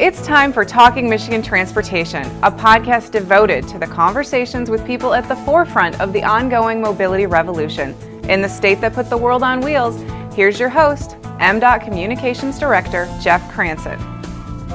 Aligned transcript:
It's 0.00 0.24
time 0.24 0.50
for 0.50 0.64
Talking 0.64 1.10
Michigan 1.10 1.42
Transportation, 1.42 2.22
a 2.42 2.50
podcast 2.50 3.10
devoted 3.10 3.68
to 3.68 3.78
the 3.78 3.86
conversations 3.86 4.70
with 4.70 4.82
people 4.86 5.12
at 5.12 5.28
the 5.28 5.36
forefront 5.36 6.00
of 6.00 6.14
the 6.14 6.22
ongoing 6.22 6.80
mobility 6.80 7.26
revolution. 7.26 7.94
In 8.24 8.40
the 8.40 8.48
state 8.48 8.80
that 8.80 8.94
put 8.94 9.10
the 9.10 9.18
world 9.18 9.42
on 9.42 9.60
wheels, 9.60 10.00
here's 10.34 10.58
your 10.58 10.70
host, 10.70 11.18
MDOT 11.38 11.84
Communications 11.84 12.58
Director 12.58 13.14
Jeff 13.20 13.46
Cranson. 13.52 13.98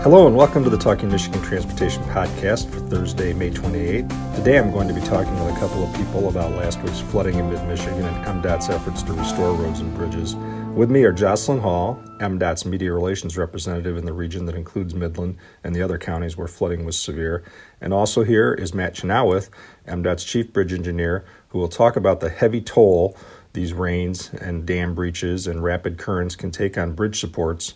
Hello 0.04 0.28
and 0.28 0.36
welcome 0.36 0.64
to 0.64 0.70
the 0.70 0.78
Talking 0.78 1.10
Michigan 1.10 1.42
Transportation 1.42 2.04
podcast 2.04 2.70
for 2.70 2.80
Thursday, 2.82 3.34
May 3.34 3.50
28th. 3.50 4.36
Today 4.36 4.60
I'm 4.60 4.72
going 4.72 4.88
to 4.88 4.94
be 4.94 5.02
talking 5.02 5.34
with 5.44 5.56
a 5.56 5.60
couple 5.60 5.84
of 5.84 5.96
people 5.96 6.30
about 6.30 6.52
last 6.52 6.84
week's 6.84 7.00
flooding 7.00 7.40
in 7.40 7.50
mid-Michigan 7.50 8.06
and 8.06 8.44
MDOT's 8.44 8.70
efforts 8.70 9.02
to 9.02 9.14
restore 9.14 9.56
roads 9.56 9.80
and 9.80 9.92
bridges. 9.96 10.36
With 10.76 10.92
me 10.92 11.06
are 11.06 11.14
Jocelyn 11.14 11.62
Hall, 11.62 12.04
MDOT's 12.20 12.66
media 12.66 12.92
relations 12.92 13.38
representative 13.38 13.96
in 13.96 14.04
the 14.04 14.12
region 14.12 14.46
that 14.46 14.56
includes 14.56 14.94
Midland 14.94 15.38
and 15.64 15.74
the 15.74 15.82
other 15.82 15.98
counties 15.98 16.36
where 16.36 16.50
flooding 16.50 16.84
was 16.84 17.00
severe. 17.00 17.46
And 17.80 17.94
also 17.94 18.26
here 18.26 18.54
is 18.54 18.74
Matt 18.74 18.94
Chynoweth, 18.94 19.50
MDOT's 19.88 20.26
chief 20.26 20.52
bridge 20.52 20.74
engineer, 20.74 21.24
who 21.48 21.60
will 21.60 21.70
talk 21.70 21.96
about 21.96 22.20
the 22.20 22.28
heavy 22.28 22.60
toll 22.60 23.16
these 23.54 23.72
rains 23.72 24.32
and 24.34 24.66
dam 24.66 24.94
breaches 24.94 25.48
and 25.48 25.64
rapid 25.64 25.98
currents 25.98 26.36
can 26.36 26.52
take 26.52 26.78
on 26.78 26.92
bridge 26.92 27.22
supports 27.22 27.74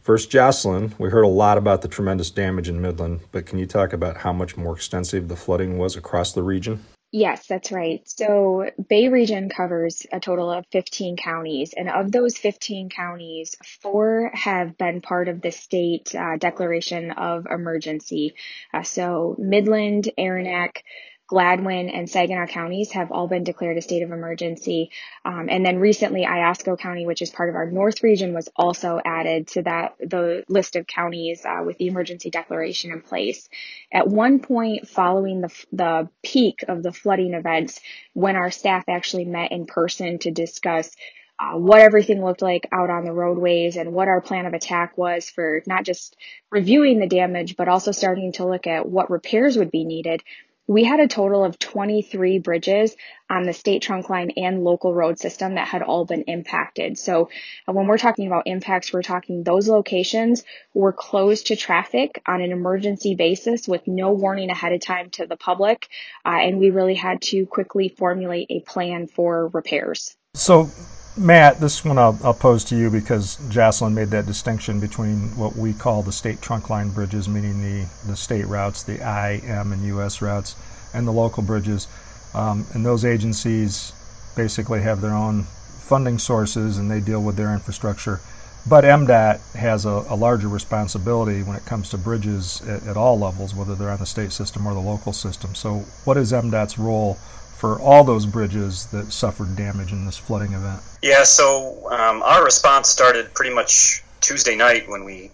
First, 0.00 0.30
Jocelyn, 0.30 0.94
we 0.98 1.10
heard 1.10 1.26
a 1.26 1.28
lot 1.28 1.58
about 1.58 1.82
the 1.82 1.88
tremendous 1.88 2.30
damage 2.30 2.66
in 2.66 2.80
Midland, 2.80 3.20
but 3.30 3.44
can 3.44 3.58
you 3.58 3.66
talk 3.66 3.92
about 3.92 4.16
how 4.16 4.32
much 4.32 4.56
more 4.56 4.74
extensive 4.74 5.28
the 5.28 5.36
flooding 5.36 5.76
was 5.76 5.96
across 5.96 6.32
the 6.32 6.42
region? 6.42 6.82
Yes, 7.10 7.46
that's 7.46 7.72
right. 7.72 8.06
So, 8.06 8.70
Bay 8.88 9.08
Region 9.08 9.48
covers 9.48 10.06
a 10.12 10.20
total 10.20 10.50
of 10.50 10.66
15 10.72 11.16
counties, 11.16 11.72
and 11.74 11.88
of 11.88 12.12
those 12.12 12.36
15 12.36 12.90
counties, 12.90 13.56
four 13.80 14.30
have 14.34 14.76
been 14.76 15.00
part 15.00 15.28
of 15.28 15.40
the 15.40 15.50
state 15.50 16.14
uh, 16.14 16.36
declaration 16.36 17.10
of 17.12 17.46
emergency. 17.46 18.34
Uh, 18.74 18.82
so, 18.82 19.36
Midland, 19.38 20.10
Arenac, 20.18 20.82
Gladwin 21.28 21.90
and 21.90 22.08
Saginaw 22.08 22.46
counties 22.46 22.92
have 22.92 23.12
all 23.12 23.28
been 23.28 23.44
declared 23.44 23.76
a 23.76 23.82
state 23.82 24.02
of 24.02 24.10
emergency. 24.10 24.90
Um, 25.26 25.48
and 25.50 25.64
then 25.64 25.78
recently, 25.78 26.24
Iosco 26.24 26.78
County, 26.78 27.06
which 27.06 27.20
is 27.20 27.28
part 27.28 27.50
of 27.50 27.54
our 27.54 27.70
North 27.70 28.02
region, 28.02 28.32
was 28.32 28.48
also 28.56 28.98
added 29.04 29.46
to 29.48 29.62
that 29.62 29.94
the 30.00 30.44
list 30.48 30.74
of 30.74 30.86
counties 30.86 31.44
uh, 31.44 31.62
with 31.64 31.76
the 31.76 31.86
emergency 31.86 32.30
declaration 32.30 32.92
in 32.92 33.02
place. 33.02 33.48
At 33.92 34.08
one 34.08 34.40
point, 34.40 34.88
following 34.88 35.42
the 35.42 35.64
the 35.70 36.08
peak 36.22 36.64
of 36.66 36.82
the 36.82 36.92
flooding 36.92 37.34
events, 37.34 37.78
when 38.14 38.36
our 38.36 38.50
staff 38.50 38.84
actually 38.88 39.26
met 39.26 39.52
in 39.52 39.66
person 39.66 40.18
to 40.20 40.30
discuss 40.30 40.96
uh, 41.40 41.56
what 41.56 41.80
everything 41.80 42.24
looked 42.24 42.42
like 42.42 42.66
out 42.72 42.90
on 42.90 43.04
the 43.04 43.12
roadways 43.12 43.76
and 43.76 43.92
what 43.92 44.08
our 44.08 44.20
plan 44.20 44.46
of 44.46 44.54
attack 44.54 44.98
was 44.98 45.30
for 45.30 45.62
not 45.66 45.84
just 45.84 46.16
reviewing 46.50 46.98
the 46.98 47.06
damage, 47.06 47.54
but 47.54 47.68
also 47.68 47.92
starting 47.92 48.32
to 48.32 48.46
look 48.46 48.66
at 48.66 48.88
what 48.88 49.10
repairs 49.10 49.56
would 49.56 49.70
be 49.70 49.84
needed 49.84 50.22
we 50.68 50.84
had 50.84 51.00
a 51.00 51.08
total 51.08 51.44
of 51.44 51.58
23 51.58 52.38
bridges 52.40 52.94
on 53.30 53.44
the 53.44 53.54
state 53.54 53.80
trunk 53.80 54.10
line 54.10 54.30
and 54.36 54.62
local 54.62 54.94
road 54.94 55.18
system 55.18 55.54
that 55.54 55.66
had 55.66 55.82
all 55.82 56.04
been 56.04 56.22
impacted. 56.24 56.98
So 56.98 57.30
uh, 57.66 57.72
when 57.72 57.86
we're 57.86 57.96
talking 57.96 58.26
about 58.26 58.46
impacts, 58.46 58.92
we're 58.92 59.02
talking 59.02 59.42
those 59.42 59.66
locations 59.66 60.44
were 60.74 60.92
closed 60.92 61.46
to 61.46 61.56
traffic 61.56 62.22
on 62.26 62.42
an 62.42 62.52
emergency 62.52 63.14
basis 63.14 63.66
with 63.66 63.88
no 63.88 64.12
warning 64.12 64.50
ahead 64.50 64.74
of 64.74 64.82
time 64.82 65.08
to 65.12 65.26
the 65.26 65.36
public. 65.36 65.88
Uh, 66.24 66.36
and 66.42 66.58
we 66.58 66.68
really 66.68 66.94
had 66.94 67.22
to 67.22 67.46
quickly 67.46 67.88
formulate 67.88 68.48
a 68.50 68.60
plan 68.60 69.06
for 69.06 69.48
repairs. 69.48 70.17
So 70.38 70.70
Matt, 71.16 71.58
this 71.58 71.84
one 71.84 71.98
I'll, 71.98 72.16
I'll, 72.22 72.32
pose 72.32 72.62
to 72.66 72.76
you 72.76 72.90
because 72.90 73.38
Jocelyn 73.48 73.92
made 73.92 74.10
that 74.10 74.24
distinction 74.24 74.78
between 74.78 75.36
what 75.36 75.56
we 75.56 75.72
call 75.72 76.04
the 76.04 76.12
state 76.12 76.40
trunk 76.40 76.70
line 76.70 76.90
bridges, 76.90 77.28
meaning 77.28 77.60
the, 77.60 77.88
the 78.06 78.14
state 78.14 78.46
routes, 78.46 78.84
the 78.84 79.02
I, 79.02 79.38
M, 79.44 79.72
and 79.72 79.82
US 79.82 80.22
routes, 80.22 80.54
and 80.94 81.08
the 81.08 81.12
local 81.12 81.42
bridges. 81.42 81.88
Um, 82.34 82.66
and 82.72 82.86
those 82.86 83.04
agencies 83.04 83.92
basically 84.36 84.82
have 84.82 85.00
their 85.00 85.12
own 85.12 85.42
funding 85.42 86.20
sources 86.20 86.78
and 86.78 86.88
they 86.88 87.00
deal 87.00 87.20
with 87.20 87.34
their 87.34 87.52
infrastructure. 87.52 88.20
But 88.64 88.84
MDOT 88.84 89.54
has 89.54 89.86
a, 89.86 90.04
a 90.08 90.14
larger 90.14 90.46
responsibility 90.46 91.42
when 91.42 91.56
it 91.56 91.64
comes 91.64 91.90
to 91.90 91.98
bridges 91.98 92.62
at, 92.62 92.86
at 92.86 92.96
all 92.96 93.18
levels, 93.18 93.56
whether 93.56 93.74
they're 93.74 93.90
on 93.90 93.98
the 93.98 94.06
state 94.06 94.30
system 94.30 94.68
or 94.68 94.74
the 94.74 94.80
local 94.80 95.12
system. 95.12 95.56
So, 95.56 95.78
what 96.04 96.16
is 96.16 96.30
MDOT's 96.30 96.78
role 96.78 97.18
for 97.58 97.80
all 97.80 98.04
those 98.04 98.24
bridges 98.24 98.86
that 98.86 99.10
suffered 99.10 99.56
damage 99.56 99.90
in 99.90 100.06
this 100.06 100.16
flooding 100.16 100.52
event? 100.52 100.80
Yeah, 101.02 101.24
so 101.24 101.90
um, 101.90 102.22
our 102.22 102.44
response 102.44 102.88
started 102.88 103.34
pretty 103.34 103.52
much 103.52 104.04
Tuesday 104.20 104.54
night 104.54 104.88
when 104.88 105.04
we 105.04 105.32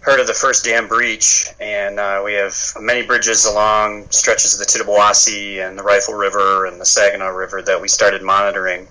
heard 0.00 0.18
of 0.18 0.26
the 0.26 0.32
first 0.32 0.64
dam 0.64 0.88
breach, 0.88 1.44
and 1.60 2.00
uh, 2.00 2.22
we 2.24 2.32
have 2.32 2.56
many 2.80 3.06
bridges 3.06 3.44
along 3.44 4.08
stretches 4.08 4.54
of 4.54 4.60
the 4.60 4.64
Tittabawassee 4.64 5.66
and 5.66 5.78
the 5.78 5.82
Rifle 5.82 6.14
River 6.14 6.64
and 6.64 6.80
the 6.80 6.86
Saginaw 6.86 7.28
River 7.28 7.60
that 7.60 7.78
we 7.78 7.88
started 7.88 8.22
monitoring. 8.22 8.88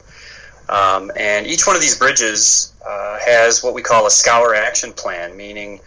Um, 0.70 1.12
and 1.18 1.48
each 1.48 1.66
one 1.66 1.76
of 1.76 1.82
these 1.82 1.98
bridges 1.98 2.74
uh, 2.88 3.18
has 3.26 3.64
what 3.64 3.74
we 3.74 3.82
call 3.82 4.06
a 4.06 4.12
scour 4.12 4.54
action 4.54 4.94
plan, 4.94 5.36
meaning 5.36 5.80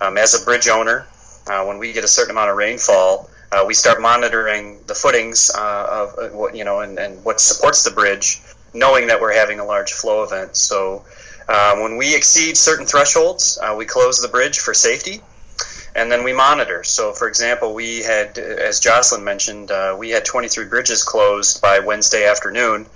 um, 0.00 0.16
as 0.16 0.40
a 0.40 0.42
bridge 0.46 0.66
owner, 0.66 1.06
uh, 1.46 1.62
when 1.66 1.76
we 1.76 1.92
get 1.92 2.04
a 2.04 2.08
certain 2.08 2.30
amount 2.30 2.48
of 2.48 2.56
rainfall, 2.56 3.28
uh, 3.52 3.64
we 3.66 3.74
start 3.74 4.00
monitoring 4.00 4.80
the 4.86 4.94
footings 4.94 5.50
uh, 5.56 5.86
of 5.90 6.18
uh, 6.18 6.28
what 6.36 6.54
you 6.54 6.64
know 6.64 6.80
and, 6.80 6.98
and 6.98 7.22
what 7.24 7.40
supports 7.40 7.84
the 7.84 7.90
bridge, 7.90 8.40
knowing 8.74 9.06
that 9.08 9.20
we're 9.20 9.34
having 9.34 9.58
a 9.58 9.64
large 9.64 9.92
flow 9.92 10.22
event. 10.22 10.56
So 10.56 11.04
um, 11.48 11.82
when 11.82 11.96
we 11.96 12.14
exceed 12.14 12.56
certain 12.56 12.86
thresholds, 12.86 13.58
uh, 13.60 13.74
we 13.76 13.84
close 13.84 14.22
the 14.22 14.28
bridge 14.28 14.60
for 14.60 14.72
safety, 14.72 15.20
and 15.96 16.10
then 16.10 16.22
we 16.22 16.32
monitor. 16.32 16.84
So, 16.84 17.12
for 17.12 17.26
example, 17.26 17.74
we 17.74 18.02
had, 18.02 18.38
as 18.38 18.78
Jocelyn 18.78 19.24
mentioned, 19.24 19.72
uh, 19.72 19.96
we 19.98 20.10
had 20.10 20.24
23 20.24 20.66
bridges 20.66 21.02
closed 21.02 21.60
by 21.60 21.80
Wednesday 21.80 22.24
afternoon, 22.24 22.86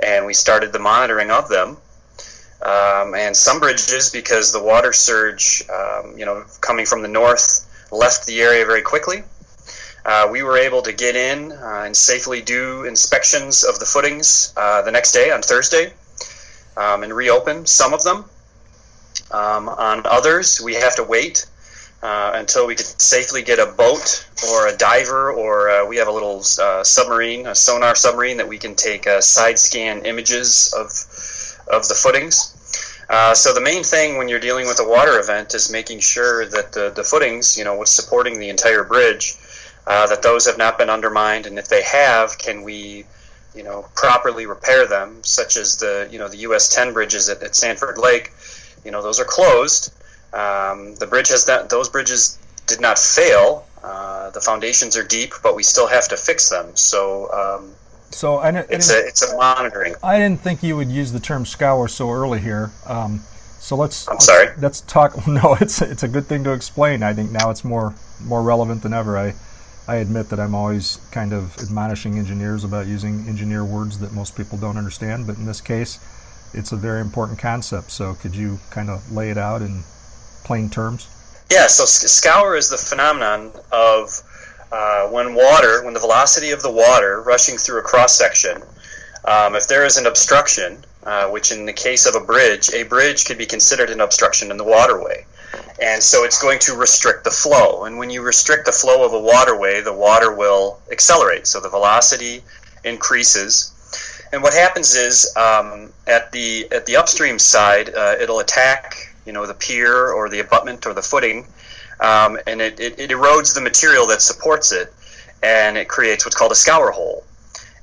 and 0.00 0.24
we 0.24 0.32
started 0.32 0.72
the 0.72 0.78
monitoring 0.78 1.30
of 1.30 1.50
them. 1.50 1.76
Um, 2.62 3.14
and 3.14 3.36
some 3.36 3.60
bridges, 3.60 4.10
because 4.10 4.52
the 4.52 4.62
water 4.62 4.92
surge, 4.94 5.62
um, 5.68 6.16
you 6.16 6.24
know, 6.24 6.44
coming 6.62 6.86
from 6.86 7.02
the 7.02 7.08
north, 7.08 7.66
left 7.92 8.26
the 8.26 8.40
area 8.40 8.64
very 8.64 8.82
quickly. 8.82 9.22
Uh, 10.08 10.26
we 10.32 10.42
were 10.42 10.56
able 10.56 10.80
to 10.80 10.94
get 10.94 11.14
in 11.14 11.52
uh, 11.52 11.82
and 11.84 11.94
safely 11.94 12.40
do 12.40 12.84
inspections 12.84 13.62
of 13.62 13.78
the 13.78 13.84
footings 13.84 14.54
uh, 14.56 14.80
the 14.80 14.90
next 14.90 15.12
day 15.12 15.30
on 15.30 15.42
Thursday 15.42 15.92
um, 16.78 17.02
and 17.02 17.12
reopen 17.12 17.66
some 17.66 17.92
of 17.92 18.02
them. 18.04 18.24
Um, 19.30 19.68
on 19.68 20.00
others, 20.06 20.62
we 20.64 20.76
have 20.76 20.96
to 20.96 21.04
wait 21.04 21.44
uh, 22.02 22.32
until 22.36 22.66
we 22.66 22.74
can 22.74 22.86
safely 22.86 23.42
get 23.42 23.58
a 23.58 23.66
boat 23.66 24.26
or 24.48 24.68
a 24.68 24.76
diver, 24.78 25.30
or 25.30 25.68
uh, 25.68 25.86
we 25.86 25.98
have 25.98 26.08
a 26.08 26.12
little 26.12 26.38
uh, 26.58 26.82
submarine, 26.82 27.46
a 27.46 27.54
sonar 27.54 27.94
submarine 27.94 28.38
that 28.38 28.48
we 28.48 28.56
can 28.56 28.74
take 28.74 29.06
side 29.20 29.58
scan 29.58 30.06
images 30.06 30.72
of 30.72 30.88
of 31.68 31.86
the 31.88 31.94
footings. 31.94 32.54
Uh, 33.10 33.34
so 33.34 33.54
the 33.54 33.60
main 33.60 33.82
thing 33.82 34.18
when 34.18 34.28
you're 34.28 34.40
dealing 34.40 34.66
with 34.66 34.80
a 34.80 34.88
water 34.88 35.18
event 35.18 35.54
is 35.54 35.72
making 35.72 35.98
sure 35.98 36.46
that 36.46 36.72
the, 36.72 36.90
the 36.90 37.02
footings, 37.02 37.56
you 37.56 37.64
know, 37.64 37.74
what's 37.74 37.90
supporting 37.90 38.38
the 38.38 38.50
entire 38.50 38.84
bridge, 38.84 39.36
uh, 39.88 40.06
that 40.06 40.22
those 40.22 40.46
have 40.46 40.58
not 40.58 40.76
been 40.76 40.90
undermined, 40.90 41.46
and 41.46 41.58
if 41.58 41.68
they 41.68 41.82
have, 41.82 42.36
can 42.36 42.62
we, 42.62 43.06
you 43.54 43.62
know, 43.62 43.86
properly 43.96 44.44
repair 44.44 44.86
them? 44.86 45.24
Such 45.24 45.56
as 45.56 45.78
the, 45.78 46.06
you 46.12 46.18
know, 46.18 46.28
the 46.28 46.36
U.S. 46.48 46.68
10 46.74 46.92
bridges 46.92 47.30
at, 47.30 47.42
at 47.42 47.56
Sanford 47.56 47.96
Lake, 47.96 48.32
you 48.84 48.90
know, 48.90 49.02
those 49.02 49.18
are 49.18 49.24
closed. 49.24 49.94
Um, 50.34 50.94
the 50.96 51.06
bridge 51.06 51.28
has 51.28 51.46
that; 51.46 51.70
those 51.70 51.88
bridges 51.88 52.38
did 52.66 52.82
not 52.82 52.98
fail. 52.98 53.66
Uh, 53.82 54.28
the 54.30 54.42
foundations 54.42 54.94
are 54.94 55.04
deep, 55.04 55.32
but 55.42 55.56
we 55.56 55.62
still 55.62 55.86
have 55.86 56.06
to 56.08 56.16
fix 56.18 56.50
them. 56.50 56.76
So. 56.76 57.32
Um, 57.32 57.72
so 58.10 58.36
I, 58.36 58.50
it's 58.70 58.90
a 58.90 59.06
it's 59.06 59.22
a 59.22 59.36
monitoring. 59.36 59.94
I 60.02 60.18
didn't 60.18 60.40
think 60.40 60.62
you 60.62 60.76
would 60.76 60.88
use 60.88 61.12
the 61.12 61.20
term 61.20 61.44
scour 61.44 61.88
so 61.88 62.10
early 62.10 62.40
here. 62.40 62.70
Um, 62.86 63.20
so 63.58 63.76
let's. 63.76 64.08
I'm 64.08 64.20
sorry. 64.20 64.48
Let's, 64.48 64.62
let's 64.62 64.80
talk. 64.82 65.26
No, 65.26 65.56
it's 65.60 65.80
it's 65.80 66.02
a 66.02 66.08
good 66.08 66.26
thing 66.26 66.44
to 66.44 66.52
explain. 66.52 67.02
I 67.02 67.12
think 67.14 67.30
now 67.30 67.50
it's 67.50 67.64
more 67.64 67.94
more 68.20 68.42
relevant 68.42 68.82
than 68.82 68.92
ever. 68.94 69.18
I 69.18 69.34
I 69.88 69.96
admit 69.96 70.28
that 70.28 70.38
I'm 70.38 70.54
always 70.54 70.98
kind 71.12 71.32
of 71.32 71.56
admonishing 71.58 72.18
engineers 72.18 72.62
about 72.62 72.86
using 72.86 73.26
engineer 73.26 73.64
words 73.64 73.98
that 74.00 74.12
most 74.12 74.36
people 74.36 74.58
don't 74.58 74.76
understand, 74.76 75.26
but 75.26 75.38
in 75.38 75.46
this 75.46 75.62
case, 75.62 75.98
it's 76.52 76.72
a 76.72 76.76
very 76.76 77.00
important 77.00 77.38
concept. 77.38 77.90
So, 77.90 78.14
could 78.14 78.36
you 78.36 78.58
kind 78.70 78.90
of 78.90 79.10
lay 79.10 79.30
it 79.30 79.38
out 79.38 79.62
in 79.62 79.82
plain 80.44 80.68
terms? 80.68 81.08
Yeah, 81.50 81.66
so 81.68 81.86
scour 81.86 82.54
is 82.54 82.68
the 82.68 82.76
phenomenon 82.76 83.50
of 83.72 84.22
uh, 84.70 85.08
when 85.08 85.34
water, 85.34 85.82
when 85.82 85.94
the 85.94 86.00
velocity 86.00 86.50
of 86.50 86.60
the 86.62 86.70
water 86.70 87.22
rushing 87.22 87.56
through 87.56 87.78
a 87.78 87.82
cross 87.82 88.16
section, 88.16 88.60
um, 89.24 89.54
if 89.54 89.66
there 89.68 89.86
is 89.86 89.96
an 89.96 90.06
obstruction, 90.06 90.84
uh, 91.04 91.30
which 91.30 91.50
in 91.50 91.64
the 91.64 91.72
case 91.72 92.04
of 92.04 92.14
a 92.14 92.24
bridge, 92.24 92.68
a 92.74 92.82
bridge 92.82 93.24
could 93.24 93.38
be 93.38 93.46
considered 93.46 93.88
an 93.88 94.02
obstruction 94.02 94.50
in 94.50 94.58
the 94.58 94.64
waterway. 94.64 95.24
And 95.80 96.02
so 96.02 96.24
it's 96.24 96.40
going 96.42 96.58
to 96.60 96.74
restrict 96.74 97.24
the 97.24 97.30
flow. 97.30 97.84
And 97.84 97.98
when 97.98 98.10
you 98.10 98.22
restrict 98.22 98.66
the 98.66 98.72
flow 98.72 99.04
of 99.06 99.12
a 99.12 99.20
waterway, 99.20 99.80
the 99.80 99.92
water 99.92 100.34
will 100.34 100.80
accelerate. 100.90 101.46
So 101.46 101.60
the 101.60 101.68
velocity 101.68 102.42
increases. 102.84 103.74
And 104.32 104.42
what 104.42 104.54
happens 104.54 104.96
is 104.96 105.34
um, 105.36 105.92
at 106.06 106.32
the 106.32 106.68
at 106.72 106.84
the 106.86 106.96
upstream 106.96 107.38
side, 107.38 107.94
uh, 107.94 108.16
it'll 108.20 108.40
attack 108.40 109.08
you 109.28 109.34
know, 109.34 109.46
the 109.46 109.54
pier 109.54 110.10
or 110.10 110.30
the 110.30 110.40
abutment 110.40 110.86
or 110.86 110.94
the 110.94 111.02
footing, 111.02 111.46
um, 112.00 112.38
and 112.46 112.62
it, 112.62 112.80
it, 112.80 112.98
it 112.98 113.10
erodes 113.10 113.54
the 113.54 113.60
material 113.60 114.06
that 114.06 114.22
supports 114.22 114.72
it, 114.72 114.90
and 115.42 115.76
it 115.76 115.86
creates 115.86 116.24
what's 116.24 116.34
called 116.34 116.50
a 116.50 116.54
scour 116.54 116.90
hole. 116.90 117.24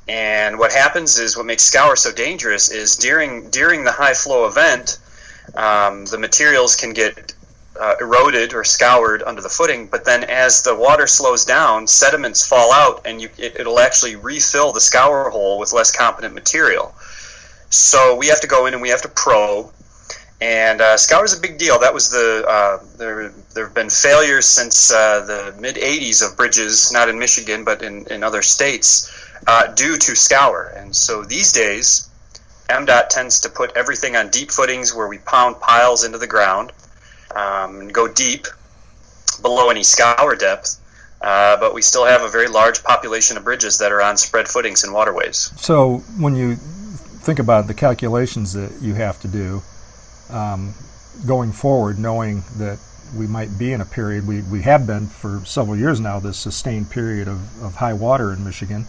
And 0.08 0.58
what 0.58 0.74
happens 0.74 1.20
is 1.20 1.38
what 1.38 1.46
makes 1.46 1.62
scour 1.62 1.96
so 1.96 2.12
dangerous 2.12 2.72
is 2.72 2.96
during 2.96 3.52
during 3.52 3.84
the 3.84 3.92
high 3.92 4.16
flow 4.16 4.48
event, 4.48 4.98
um, 5.54 6.06
the 6.06 6.18
materials 6.18 6.76
can 6.76 6.94
get 6.94 7.35
uh, 7.80 7.96
eroded 8.00 8.54
or 8.54 8.64
scoured 8.64 9.22
under 9.24 9.42
the 9.42 9.50
footing, 9.50 9.88
but 9.88 10.06
then 10.06 10.24
as 10.24 10.62
the 10.62 10.76
water 10.76 11.08
slows 11.08 11.46
down, 11.46 11.88
sediments 11.88 12.48
fall 12.48 12.72
out, 12.72 13.02
and 13.06 13.22
you, 13.22 13.30
it, 13.38 13.66
will 13.66 13.80
actually 13.80 14.16
refill 14.16 14.72
the 14.72 14.82
scour 14.82 15.30
hole 15.30 15.60
with 15.60 15.74
less 15.74 15.96
competent 15.96 16.34
material. 16.34 16.94
So 17.70 18.16
we 18.16 18.28
have 18.28 18.40
to 18.42 18.48
go 18.48 18.66
in 18.66 18.74
and 18.74 18.82
we 18.82 18.90
have 18.90 19.02
to 19.02 19.10
probe. 19.10 19.72
And 20.42 20.82
uh, 20.82 20.98
scour 20.98 21.26
is 21.26 21.38
a 21.38 21.42
big 21.42 21.58
deal. 21.58 21.80
That 21.80 21.94
was 21.94 22.10
the 22.10 22.46
uh, 22.48 22.84
there. 22.98 23.34
There 23.54 23.66
have 23.66 23.74
been 23.74 23.90
failures 23.90 24.46
since 24.46 24.92
uh, 24.92 25.26
the 25.26 25.56
mid 25.60 25.78
'80s 25.78 26.30
of 26.30 26.36
bridges, 26.36 26.92
not 26.92 27.08
in 27.08 27.18
Michigan 27.18 27.64
but 27.64 27.82
in, 27.82 28.06
in 28.08 28.22
other 28.22 28.42
states, 28.42 29.10
uh, 29.48 29.68
due 29.74 29.96
to 29.96 30.16
scour. 30.16 30.74
And 30.76 30.94
so 30.94 31.24
these 31.24 31.54
days, 31.54 32.10
MDOT 32.70 33.08
tends 33.10 33.40
to 33.42 33.50
put 33.50 33.76
everything 33.78 34.18
on 34.18 34.30
deep 34.30 34.52
footings 34.52 34.94
where 34.94 35.08
we 35.08 35.20
pound 35.20 35.62
piles 35.62 36.04
into 36.04 36.18
the 36.18 36.28
ground 36.28 36.74
um, 37.36 37.90
go 37.90 38.08
deep 38.08 38.48
below 39.42 39.70
any 39.70 39.84
scour 39.84 40.36
depth. 40.36 40.82
Uh, 41.22 41.58
but 41.58 41.74
we 41.74 41.82
still 41.82 42.06
have 42.06 42.22
a 42.22 42.28
very 42.30 42.48
large 42.48 42.84
population 42.84 43.36
of 43.36 43.44
bridges 43.44 43.80
that 43.80 43.92
are 43.92 44.02
on 44.02 44.16
spread 44.16 44.48
footings 44.48 44.84
and 44.84 44.94
waterways. 44.94 45.52
So 45.56 45.98
when 46.20 46.36
you 46.36 46.56
think 46.56 47.40
about 47.40 47.68
the 47.68 47.74
calculations 47.74 48.54
that 48.54 48.80
you 48.82 48.94
have 48.94 49.20
to 49.22 49.28
do 49.28 49.62
um, 50.30 50.74
going 51.26 51.52
forward, 51.52 51.98
knowing 51.98 52.44
that 52.58 52.80
we 53.18 53.26
might 53.26 53.58
be 53.58 53.72
in 53.72 53.82
a 53.82 53.86
period, 53.86 54.28
we, 54.28 54.42
we 54.44 54.62
have 54.64 54.86
been 54.86 55.08
for 55.08 55.42
several 55.46 55.76
years 55.76 56.00
now, 56.00 56.20
this 56.20 56.38
sustained 56.38 56.92
period 56.92 57.28
of, 57.28 57.64
of 57.64 57.76
high 57.76 57.94
water 57.94 58.32
in 58.32 58.44
Michigan, 58.44 58.86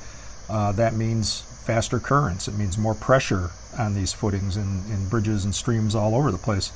uh, 0.50 0.72
that 0.72 0.94
means 0.94 1.40
faster 1.64 1.98
currents. 1.98 2.48
It 2.48 2.58
means 2.58 2.76
more 2.76 2.94
pressure 2.94 3.50
on 3.78 3.94
these 3.94 4.12
footings 4.12 4.56
and, 4.56 4.84
and 4.90 5.08
bridges 5.08 5.44
and 5.44 5.54
streams 5.54 5.94
all 5.94 6.14
over 6.14 6.30
the 6.30 6.38
place. 6.38 6.72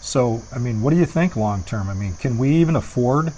So, 0.00 0.42
I 0.54 0.58
mean, 0.58 0.80
what 0.80 0.90
do 0.90 0.96
you 0.96 1.06
think 1.06 1.36
long 1.36 1.62
term? 1.62 1.88
I 1.88 1.94
mean, 1.94 2.14
can 2.14 2.38
we 2.38 2.50
even 2.56 2.76
afford 2.76 3.32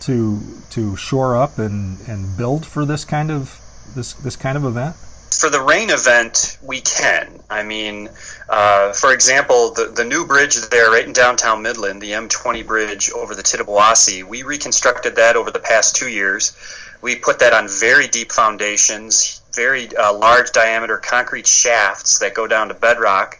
to 0.00 0.40
to 0.70 0.96
shore 0.96 1.36
up 1.36 1.58
and, 1.58 1.98
and 2.08 2.36
build 2.36 2.64
for 2.64 2.84
this 2.84 3.04
kind 3.04 3.30
of 3.30 3.60
this 3.94 4.12
this 4.14 4.36
kind 4.36 4.56
of 4.56 4.64
event? 4.64 4.94
For 4.96 5.50
the 5.50 5.60
rain 5.60 5.90
event, 5.90 6.58
we 6.62 6.80
can. 6.80 7.40
I 7.50 7.62
mean, 7.62 8.08
uh, 8.48 8.92
for 8.92 9.12
example, 9.12 9.72
the, 9.74 9.92
the 9.94 10.04
new 10.04 10.26
bridge 10.26 10.56
there 10.70 10.90
right 10.90 11.04
in 11.04 11.12
downtown 11.12 11.60
Midland, 11.60 12.00
the 12.00 12.12
M20 12.12 12.66
bridge 12.66 13.10
over 13.10 13.34
the 13.34 13.42
Tittabawassee, 13.42 14.24
we 14.24 14.42
reconstructed 14.44 15.16
that 15.16 15.36
over 15.36 15.50
the 15.50 15.58
past 15.58 15.94
two 15.94 16.08
years. 16.08 16.56
We 17.02 17.16
put 17.16 17.38
that 17.40 17.52
on 17.52 17.68
very 17.68 18.08
deep 18.08 18.32
foundations, 18.32 19.42
very 19.54 19.94
uh, 19.94 20.14
large 20.14 20.52
diameter 20.52 20.96
concrete 20.96 21.46
shafts 21.46 22.18
that 22.20 22.32
go 22.32 22.46
down 22.46 22.68
to 22.68 22.74
bedrock 22.74 23.38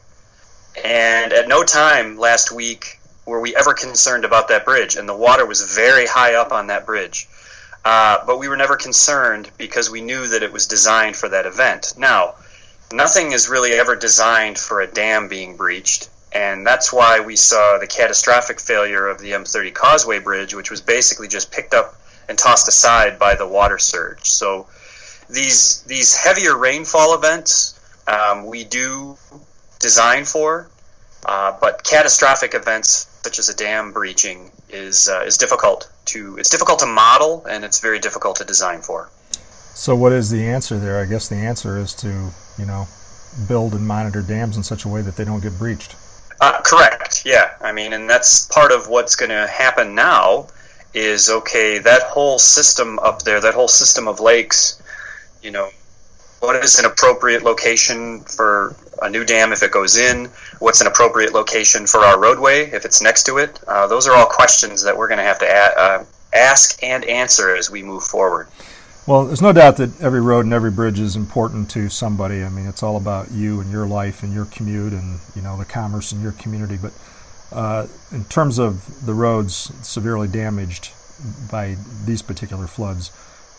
and 0.84 1.32
at 1.32 1.48
no 1.48 1.62
time 1.62 2.18
last 2.18 2.52
week 2.52 3.00
were 3.24 3.40
we 3.40 3.54
ever 3.56 3.74
concerned 3.74 4.24
about 4.24 4.48
that 4.48 4.64
bridge, 4.64 4.96
and 4.96 5.08
the 5.08 5.16
water 5.16 5.44
was 5.44 5.62
very 5.74 6.06
high 6.06 6.34
up 6.34 6.52
on 6.52 6.68
that 6.68 6.86
bridge. 6.86 7.28
Uh, 7.84 8.18
but 8.26 8.38
we 8.38 8.48
were 8.48 8.56
never 8.56 8.76
concerned 8.76 9.50
because 9.58 9.90
we 9.90 10.00
knew 10.00 10.26
that 10.26 10.42
it 10.42 10.52
was 10.52 10.66
designed 10.66 11.16
for 11.16 11.28
that 11.28 11.46
event. 11.46 11.94
Now, 11.96 12.34
nothing 12.92 13.32
is 13.32 13.48
really 13.48 13.72
ever 13.72 13.94
designed 13.94 14.58
for 14.58 14.80
a 14.80 14.86
dam 14.86 15.28
being 15.28 15.56
breached, 15.56 16.08
and 16.32 16.66
that's 16.66 16.92
why 16.92 17.20
we 17.20 17.36
saw 17.36 17.78
the 17.78 17.86
catastrophic 17.86 18.60
failure 18.60 19.06
of 19.08 19.18
the 19.18 19.32
M30 19.32 19.72
Causeway 19.74 20.18
Bridge, 20.18 20.54
which 20.54 20.70
was 20.70 20.80
basically 20.80 21.28
just 21.28 21.52
picked 21.52 21.74
up 21.74 21.94
and 22.28 22.36
tossed 22.36 22.68
aside 22.68 23.18
by 23.18 23.34
the 23.34 23.46
water 23.46 23.78
surge. 23.78 24.24
So 24.24 24.66
these 25.28 25.82
these 25.82 26.14
heavier 26.14 26.56
rainfall 26.56 27.14
events, 27.14 27.78
um, 28.06 28.46
we 28.46 28.64
do 28.64 29.16
designed 29.78 30.28
for, 30.28 30.68
uh, 31.26 31.56
but 31.60 31.84
catastrophic 31.84 32.54
events 32.54 33.08
such 33.22 33.38
as 33.38 33.48
a 33.48 33.56
dam 33.56 33.92
breaching 33.92 34.50
is 34.68 35.08
uh, 35.08 35.22
is 35.22 35.36
difficult 35.36 35.90
to 36.06 36.36
it's 36.38 36.50
difficult 36.50 36.78
to 36.78 36.86
model 36.86 37.44
and 37.46 37.64
it's 37.64 37.80
very 37.80 37.98
difficult 37.98 38.36
to 38.36 38.44
design 38.44 38.80
for. 38.80 39.10
So, 39.74 39.94
what 39.94 40.12
is 40.12 40.30
the 40.30 40.44
answer 40.44 40.78
there? 40.78 41.00
I 41.00 41.04
guess 41.04 41.28
the 41.28 41.36
answer 41.36 41.78
is 41.78 41.92
to 41.94 42.30
you 42.58 42.66
know 42.66 42.86
build 43.48 43.74
and 43.74 43.86
monitor 43.86 44.22
dams 44.22 44.56
in 44.56 44.62
such 44.62 44.84
a 44.84 44.88
way 44.88 45.02
that 45.02 45.16
they 45.16 45.24
don't 45.24 45.42
get 45.42 45.58
breached. 45.58 45.94
Uh, 46.40 46.60
correct. 46.62 47.24
Yeah. 47.24 47.50
I 47.60 47.72
mean, 47.72 47.92
and 47.92 48.08
that's 48.08 48.46
part 48.46 48.72
of 48.72 48.88
what's 48.88 49.16
going 49.16 49.30
to 49.30 49.46
happen 49.46 49.94
now. 49.94 50.48
Is 50.94 51.28
okay. 51.28 51.78
That 51.78 52.02
whole 52.04 52.38
system 52.38 52.98
up 53.00 53.22
there, 53.22 53.38
that 53.40 53.52
whole 53.52 53.68
system 53.68 54.08
of 54.08 54.18
lakes, 54.18 54.80
you 55.42 55.50
know, 55.50 55.68
what 56.40 56.56
is 56.56 56.78
an 56.78 56.84
appropriate 56.84 57.42
location 57.42 58.20
for 58.20 58.76
a 59.02 59.10
new 59.10 59.24
dam 59.24 59.52
if 59.52 59.62
it 59.62 59.70
goes 59.70 59.96
in? 59.96 60.26
What's 60.58 60.80
an 60.80 60.86
appropriate 60.86 61.32
location 61.32 61.86
for 61.86 62.00
our 62.00 62.20
roadway 62.20 62.70
if 62.70 62.84
it's 62.84 63.02
next 63.02 63.24
to 63.26 63.38
it? 63.38 63.60
Uh, 63.66 63.86
those 63.86 64.06
are 64.06 64.14
all 64.14 64.26
questions 64.26 64.82
that 64.82 64.96
we're 64.96 65.08
going 65.08 65.18
to 65.18 65.24
have 65.24 65.38
to 65.40 65.46
a- 65.46 65.80
uh, 65.80 66.04
ask 66.32 66.82
and 66.82 67.04
answer 67.04 67.54
as 67.54 67.70
we 67.70 67.82
move 67.82 68.02
forward. 68.02 68.48
Well, 69.06 69.24
there's 69.24 69.42
no 69.42 69.52
doubt 69.52 69.76
that 69.76 70.00
every 70.00 70.20
road 70.20 70.46
and 70.46 70.52
every 70.52 70.72
bridge 70.72 70.98
is 70.98 71.14
important 71.14 71.70
to 71.70 71.88
somebody. 71.88 72.42
I 72.42 72.48
mean, 72.48 72.66
it's 72.66 72.82
all 72.82 72.96
about 72.96 73.30
you 73.30 73.60
and 73.60 73.70
your 73.70 73.86
life 73.86 74.24
and 74.24 74.32
your 74.32 74.46
commute 74.46 74.92
and 74.92 75.20
you 75.36 75.42
know 75.42 75.56
the 75.56 75.64
commerce 75.64 76.10
in 76.10 76.20
your 76.22 76.32
community. 76.32 76.76
But 76.76 76.92
uh, 77.52 77.86
in 78.10 78.24
terms 78.24 78.58
of 78.58 79.06
the 79.06 79.14
roads 79.14 79.70
severely 79.86 80.26
damaged 80.26 80.90
by 81.50 81.76
these 82.04 82.20
particular 82.20 82.66
floods, 82.66 83.12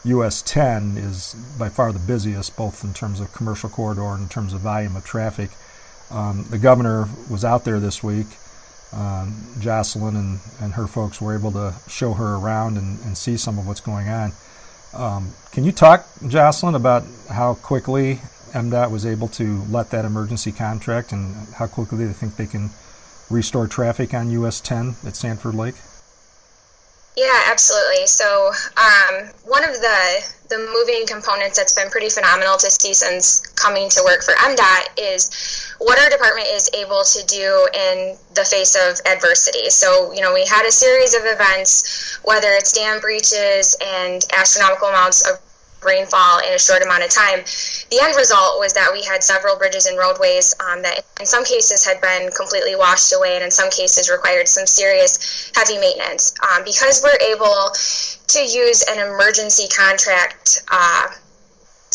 US 0.08 0.42
10 0.42 0.98
is 0.98 1.36
by 1.58 1.70
far 1.70 1.92
the 1.92 2.00
busiest, 2.00 2.56
both 2.56 2.84
in 2.84 2.94
terms 2.94 3.20
of 3.20 3.32
commercial 3.34 3.70
corridor 3.70 4.08
and 4.14 4.24
in 4.24 4.30
terms 4.30 4.54
of 4.54 4.62
volume 4.62 4.96
of 4.96 5.06
traffic. 5.06 5.52
Um, 6.10 6.46
the 6.50 6.58
governor 6.58 7.08
was 7.30 7.44
out 7.44 7.66
there 7.66 7.80
this 7.80 8.02
week. 8.02 8.28
Um, 8.94 9.36
Jocelyn 9.60 10.16
and, 10.16 10.40
and 10.62 10.74
her 10.74 10.88
folks 10.88 11.20
were 11.20 11.36
able 11.36 11.52
to 11.52 11.74
show 11.90 12.14
her 12.14 12.36
around 12.36 12.78
and, 12.78 13.00
and 13.04 13.18
see 13.18 13.36
some 13.36 13.60
of 13.60 13.68
what's 13.68 13.82
going 13.82 14.08
on. 14.08 14.32
Um, 14.94 15.34
can 15.52 15.66
you 15.66 15.74
talk, 15.74 16.08
Jocelyn, 16.26 16.76
about 16.76 17.04
how 17.30 17.56
quickly 17.56 18.22
MDOT 18.54 18.90
was 18.90 19.06
able 19.06 19.28
to 19.30 19.64
let 19.70 19.92
that 19.92 20.06
emergency 20.06 20.54
contract 20.54 21.12
and 21.12 21.36
how 21.56 21.68
quickly 21.68 22.06
they 22.06 22.14
think 22.14 22.38
they 22.38 22.48
can 22.48 22.70
restore 23.30 23.68
traffic 23.68 24.14
on 24.14 24.32
US 24.32 24.62
10 24.62 24.96
at 25.06 25.18
Sanford 25.18 25.56
Lake? 25.56 25.76
Yeah, 27.18 27.50
absolutely. 27.50 28.06
So 28.06 28.52
um, 28.78 29.26
one 29.46 29.68
of 29.68 29.74
the 29.74 30.38
the 30.50 30.60
moving 30.72 31.06
components 31.06 31.58
that's 31.58 31.74
been 31.74 31.90
pretty 31.90 32.08
phenomenal 32.10 32.56
to 32.56 32.70
see 32.72 32.94
since 32.94 33.42
coming 33.60 33.90
to 33.90 34.02
work 34.06 34.24
for 34.24 34.32
MDOT 34.36 34.84
is 34.98 35.76
what 35.80 36.00
our 36.00 36.10
department 36.10 36.48
is 36.48 36.70
able 36.74 37.04
to 37.04 37.26
do 37.26 37.68
in 37.74 38.16
the 38.34 38.46
face 38.46 38.78
of 38.78 38.96
adversity. 39.06 39.70
So, 39.70 40.14
you 40.14 40.22
know, 40.22 40.34
we 40.34 40.46
had 40.48 40.66
a 40.66 40.72
series 40.72 41.14
of 41.16 41.24
events, 41.26 42.18
whether 42.24 42.48
it's 42.54 42.72
dam 42.72 43.02
breaches 43.02 43.76
and 43.84 44.24
astronomical 44.38 44.88
amounts 44.88 45.28
of 45.28 45.36
rainfall 45.88 46.40
in 46.40 46.54
a 46.54 46.60
short 46.60 46.84
amount 46.84 47.04
of 47.04 47.10
time. 47.10 47.40
The 47.90 48.00
end 48.04 48.16
result 48.16 48.60
was 48.60 48.74
that 48.74 48.92
we 48.92 49.04
had 49.04 49.24
several 49.24 49.56
bridges 49.58 49.88
and 49.88 49.98
roadways 49.98 50.54
um, 50.60 50.84
that, 50.84 51.08
in 51.20 51.26
some 51.26 51.46
cases, 51.46 51.86
had 51.86 52.02
been 52.02 52.30
completely 52.36 52.76
washed 52.76 53.14
away, 53.16 53.36
and 53.36 53.44
in 53.44 53.52
some 53.52 53.72
cases 53.72 54.12
required 54.12 54.48
some 54.48 54.68
serious 54.68 55.50
heavy 55.56 55.80
maintenance. 55.80 56.36
Um, 56.44 56.64
because 56.64 57.02
we're 57.02 57.18
able 57.24 57.72
to 58.28 58.40
use 58.44 58.84
an 58.92 59.00
emergency 59.00 59.68
contract. 59.70 60.64
Uh, 60.70 61.08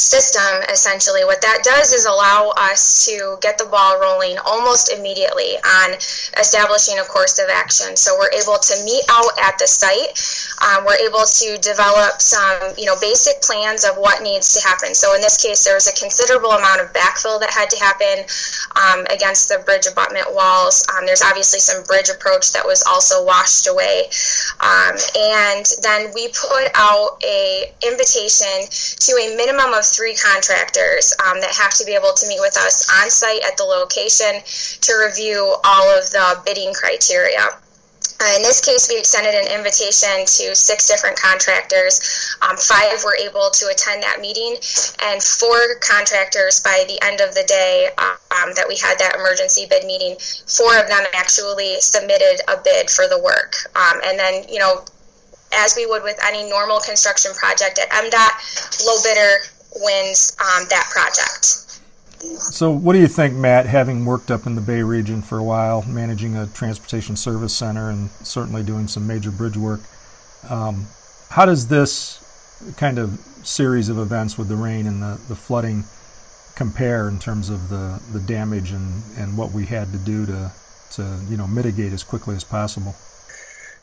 system 0.03 0.63
essentially. 0.71 1.25
What 1.25 1.43
that 1.43 1.61
does 1.63 1.93
is 1.93 2.07
allow 2.07 2.53
us 2.57 3.05
to 3.07 3.37
get 3.41 3.59
the 3.59 3.67
ball 3.67 4.01
rolling 4.01 4.39
almost 4.45 4.93
immediately 4.93 5.61
on 5.63 5.95
establishing 6.39 6.99
a 6.99 7.05
course 7.05 7.39
of 7.39 7.49
action. 7.53 7.97
So 7.97 8.17
we're 8.19 8.33
able 8.33 8.59
to 8.59 8.75
meet 8.85 9.05
out 9.11 9.37
at 9.39 9.59
the 9.59 9.67
site. 9.67 10.17
Um, 10.65 10.85
we're 10.85 10.99
able 11.05 11.25
to 11.25 11.59
develop 11.61 12.21
some 12.21 12.73
you 12.79 12.87
know 12.87 12.97
basic 13.01 13.43
plans 13.43 13.85
of 13.85 13.97
what 13.97 14.23
needs 14.23 14.57
to 14.57 14.67
happen. 14.67 14.95
So 14.95 15.15
in 15.15 15.21
this 15.21 15.37
case 15.37 15.65
there 15.65 15.75
was 15.75 15.87
a 15.87 15.95
considerable 15.95 16.53
amount 16.53 16.81
of 16.81 16.93
backfill 16.93 17.39
that 17.41 17.51
had 17.51 17.69
to 17.71 17.79
happen 17.79 18.25
um, 18.81 19.07
against 19.13 19.49
the 19.49 19.61
bridge 19.65 19.87
abutment 19.87 20.33
walls. 20.33 20.85
Um, 20.97 21.05
there's 21.05 21.23
obviously 21.23 21.61
some 21.61 21.85
bridge 21.85 22.09
approach 22.09 22.53
that 22.53 22.65
was 22.65 22.83
also 22.89 23.25
washed 23.25 23.69
away. 23.69 24.09
Um, 24.61 24.97
and 25.21 25.67
then 25.83 26.11
we 26.15 26.29
put 26.33 26.73
out 26.75 27.21
a 27.25 27.73
invitation 27.85 28.67
to 28.71 29.13
a 29.21 29.37
minimum 29.37 29.75
of 29.75 29.83
of 29.83 29.87
three 29.93 30.17
contractors 30.17 31.15
um, 31.29 31.41
that 31.41 31.55
have 31.55 31.75
to 31.75 31.85
be 31.85 31.93
able 31.93 32.13
to 32.17 32.27
meet 32.27 32.41
with 32.41 32.57
us 32.57 32.89
on 33.03 33.11
site 33.11 33.45
at 33.45 33.57
the 33.57 33.65
location 33.65 34.41
to 34.81 34.93
review 34.97 35.55
all 35.65 35.87
of 35.99 36.09
the 36.11 36.41
bidding 36.45 36.73
criteria. 36.73 37.47
Uh, 38.23 38.37
in 38.37 38.43
this 38.43 38.65
case, 38.65 38.89
we 38.89 38.99
extended 38.99 39.35
an 39.35 39.51
invitation 39.51 40.23
to 40.27 40.55
six 40.55 40.87
different 40.87 41.19
contractors. 41.19 41.99
Um, 42.43 42.57
five 42.57 43.03
were 43.05 43.17
able 43.17 43.51
to 43.51 43.67
attend 43.67 44.03
that 44.03 44.21
meeting, 44.21 44.55
and 45.03 45.21
four 45.21 45.59
contractors 45.83 46.61
by 46.61 46.85
the 46.87 47.03
end 47.03 47.21
of 47.21 47.35
the 47.35 47.43
day 47.45 47.91
um, 47.99 48.55
that 48.55 48.67
we 48.69 48.77
had 48.77 48.99
that 48.99 49.17
emergency 49.17 49.67
bid 49.69 49.85
meeting, 49.87 50.15
four 50.47 50.79
of 50.79 50.87
them 50.87 51.03
actually 51.15 51.81
submitted 51.81 52.41
a 52.47 52.63
bid 52.63 52.91
for 52.91 53.09
the 53.09 53.19
work. 53.19 53.55
Um, 53.75 53.99
and 54.07 54.19
then, 54.19 54.47
you 54.49 54.61
know, 54.61 54.85
as 55.55 55.75
we 55.77 55.87
would 55.87 56.03
with 56.03 56.19
any 56.25 56.49
normal 56.49 56.81
construction 56.81 57.33
project 57.35 57.79
at 57.79 57.91
MDOT, 57.91 58.87
low 58.87 59.03
bidder 59.03 59.43
wins 59.77 60.37
um, 60.41 60.67
that 60.71 60.89
project. 60.91 61.63
So, 62.53 62.71
what 62.71 62.93
do 62.93 63.01
you 63.01 63.09
think, 63.09 63.35
Matt, 63.35 63.67
having 63.67 64.05
worked 64.05 64.31
up 64.31 64.47
in 64.47 64.55
the 64.55 64.61
Bay 64.61 64.83
region 64.83 65.23
for 65.23 65.39
a 65.39 65.43
while, 65.43 65.83
managing 65.89 66.37
a 66.37 66.47
transportation 66.47 67.17
service 67.17 67.53
center 67.53 67.91
and 67.91 68.11
certainly 68.23 68.63
doing 68.63 68.87
some 68.87 69.07
major 69.07 69.33
bridge 69.33 69.57
work? 69.57 69.81
Um, 70.49 70.87
how 71.31 71.47
does 71.47 71.67
this 71.67 72.23
kind 72.77 72.99
of 72.99 73.19
series 73.43 73.89
of 73.89 73.99
events 73.99 74.39
with 74.39 74.49
the 74.49 74.55
rain 74.55 74.87
and 74.87 75.03
the, 75.03 75.21
the 75.29 75.35
flooding 75.35 75.85
compare 76.55 77.09
in 77.09 77.19
terms 77.19 77.51
of 77.51 77.69
the, 77.71 78.01
the 78.13 78.21
damage 78.21 78.71
and, 78.71 79.03
and 79.17 79.37
what 79.37 79.51
we 79.51 79.67
had 79.67 79.91
to 79.91 79.99
do 79.99 80.27
to, 80.27 80.53
to 80.93 81.19
you 81.29 81.37
know 81.37 81.47
mitigate 81.47 81.93
as 81.93 82.05
quickly 82.05 82.37
as 82.37 82.45
possible? 82.45 82.95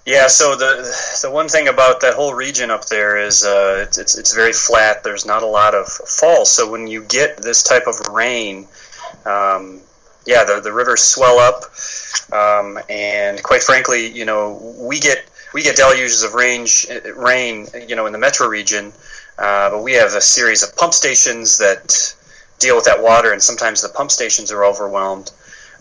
Yeah, 0.09 0.25
so 0.25 0.55
the 0.55 0.73
the 1.21 1.29
one 1.29 1.49
thing 1.49 1.67
about 1.67 2.01
that 2.01 2.15
whole 2.15 2.33
region 2.33 2.71
up 2.71 2.85
there 2.85 3.15
is 3.19 3.43
uh, 3.43 3.85
it's, 3.85 3.99
it's, 3.99 4.17
it's 4.17 4.33
very 4.33 4.53
flat. 4.53 5.03
There's 5.03 5.23
not 5.23 5.43
a 5.43 5.45
lot 5.45 5.75
of 5.75 5.85
falls. 5.85 6.51
So 6.51 6.71
when 6.71 6.87
you 6.87 7.03
get 7.03 7.37
this 7.37 7.61
type 7.61 7.83
of 7.85 7.93
rain, 8.11 8.67
um, 9.27 9.81
yeah, 10.25 10.45
the 10.45 10.61
the 10.63 10.73
rivers 10.73 11.03
swell 11.03 11.37
up, 11.37 11.61
um, 12.33 12.79
and 12.89 13.43
quite 13.43 13.61
frankly, 13.61 14.07
you 14.07 14.25
know, 14.25 14.75
we 14.79 14.99
get 14.99 15.29
we 15.53 15.61
get 15.61 15.75
deluges 15.75 16.23
of 16.23 16.33
range 16.33 16.87
rain, 17.15 17.67
you 17.87 17.95
know, 17.95 18.07
in 18.07 18.11
the 18.11 18.17
metro 18.17 18.47
region, 18.47 18.91
uh, 19.37 19.69
but 19.69 19.83
we 19.83 19.93
have 19.93 20.15
a 20.15 20.21
series 20.21 20.63
of 20.63 20.75
pump 20.75 20.95
stations 20.95 21.59
that 21.59 22.15
deal 22.57 22.75
with 22.75 22.85
that 22.85 23.03
water, 23.03 23.31
and 23.31 23.43
sometimes 23.43 23.83
the 23.83 23.89
pump 23.89 24.09
stations 24.09 24.51
are 24.51 24.65
overwhelmed 24.65 25.31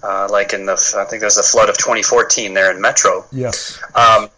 uh, 0.02 0.28
like 0.30 0.52
in 0.52 0.66
the 0.66 0.72
I 0.96 1.04
think 1.04 1.20
there 1.20 1.26
was 1.26 1.38
a 1.38 1.42
flood 1.42 1.68
of 1.68 1.78
2014 1.78 2.54
there 2.54 2.74
in 2.74 2.80
Metro. 2.80 3.24
Yes. 3.32 3.80
Um, 3.94 4.28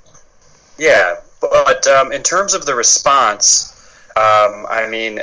yeah, 0.79 1.17
but 1.41 1.87
um, 1.87 2.13
in 2.13 2.23
terms 2.23 2.55
of 2.55 2.67
the 2.67 2.75
response, 2.75 3.71
um, 4.17 4.67
I 4.69 4.89
mean, 4.91 5.21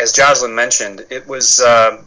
as 0.00 0.12
Jocelyn 0.12 0.54
mentioned, 0.54 1.04
it 1.10 1.26
was 1.26 1.60
uh, 1.60 2.02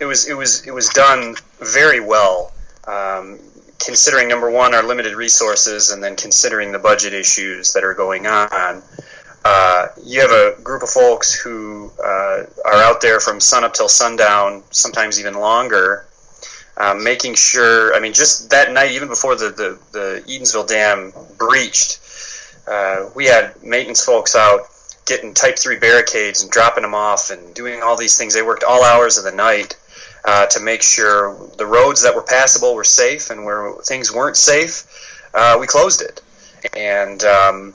it 0.00 0.04
was 0.04 0.28
it 0.28 0.36
was 0.36 0.66
it 0.66 0.72
was 0.72 0.88
done 0.90 1.36
very 1.60 2.00
well. 2.00 2.52
Um, 2.86 3.38
considering 3.84 4.28
number 4.28 4.50
one 4.50 4.74
our 4.74 4.82
limited 4.82 5.14
resources, 5.14 5.90
and 5.90 6.02
then 6.02 6.16
considering 6.16 6.72
the 6.72 6.78
budget 6.78 7.12
issues 7.12 7.72
that 7.72 7.84
are 7.84 7.94
going 7.94 8.26
on, 8.26 8.82
uh, 9.44 9.88
you 10.02 10.20
have 10.20 10.30
a 10.30 10.60
group 10.62 10.82
of 10.82 10.88
folks 10.88 11.34
who 11.34 11.90
uh, 12.02 12.44
are 12.64 12.74
out 12.74 13.00
there 13.00 13.20
from 13.20 13.40
sun 13.40 13.62
up 13.62 13.74
till 13.74 13.88
sundown, 13.88 14.62
sometimes 14.70 15.20
even 15.20 15.34
longer, 15.34 16.06
um, 16.76 17.04
making 17.04 17.34
sure. 17.34 17.94
I 17.94 18.00
mean, 18.00 18.12
just 18.12 18.50
that 18.50 18.72
night, 18.72 18.92
even 18.92 19.08
before 19.08 19.36
the 19.36 19.50
the, 19.50 19.78
the 19.92 20.24
Edensville 20.26 20.68
Dam 20.68 21.12
breached, 21.38 22.00
uh, 22.70 23.10
we 23.14 23.26
had 23.26 23.62
maintenance 23.62 24.04
folks 24.04 24.34
out 24.34 24.62
getting 25.06 25.34
Type 25.34 25.58
Three 25.58 25.78
barricades 25.78 26.42
and 26.42 26.50
dropping 26.50 26.82
them 26.82 26.94
off 26.94 27.30
and 27.30 27.54
doing 27.54 27.82
all 27.82 27.96
these 27.96 28.16
things. 28.16 28.34
They 28.34 28.42
worked 28.42 28.64
all 28.64 28.84
hours 28.84 29.18
of 29.18 29.24
the 29.24 29.32
night 29.32 29.76
uh, 30.24 30.46
to 30.46 30.60
make 30.60 30.82
sure 30.82 31.36
the 31.58 31.66
roads 31.66 32.02
that 32.02 32.14
were 32.14 32.22
passable 32.22 32.74
were 32.74 32.84
safe, 32.84 33.30
and 33.30 33.44
where 33.44 33.74
things 33.84 34.12
weren't 34.12 34.36
safe, 34.36 34.84
uh, 35.34 35.56
we 35.60 35.66
closed 35.66 36.00
it. 36.02 36.22
And 36.76 37.22
um, 37.24 37.74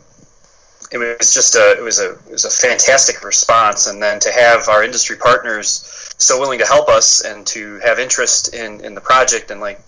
it 0.91 0.97
was 0.97 1.33
just 1.33 1.55
a 1.55 1.77
it 1.77 1.83
was 1.83 1.99
a 1.99 2.11
it 2.11 2.31
was 2.31 2.45
a 2.45 2.49
fantastic 2.49 3.23
response. 3.23 3.87
And 3.87 4.01
then 4.01 4.19
to 4.19 4.31
have 4.31 4.67
our 4.69 4.83
industry 4.83 5.17
partners 5.17 6.09
so 6.19 6.37
willing 6.37 6.59
to 6.59 6.65
help 6.65 6.89
us 6.89 7.23
and 7.23 7.47
to 7.47 7.79
have 7.79 7.97
interest 7.97 8.53
in, 8.53 8.81
in 8.81 8.93
the 8.93 9.01
project. 9.01 9.51
And 9.51 9.61
like 9.61 9.79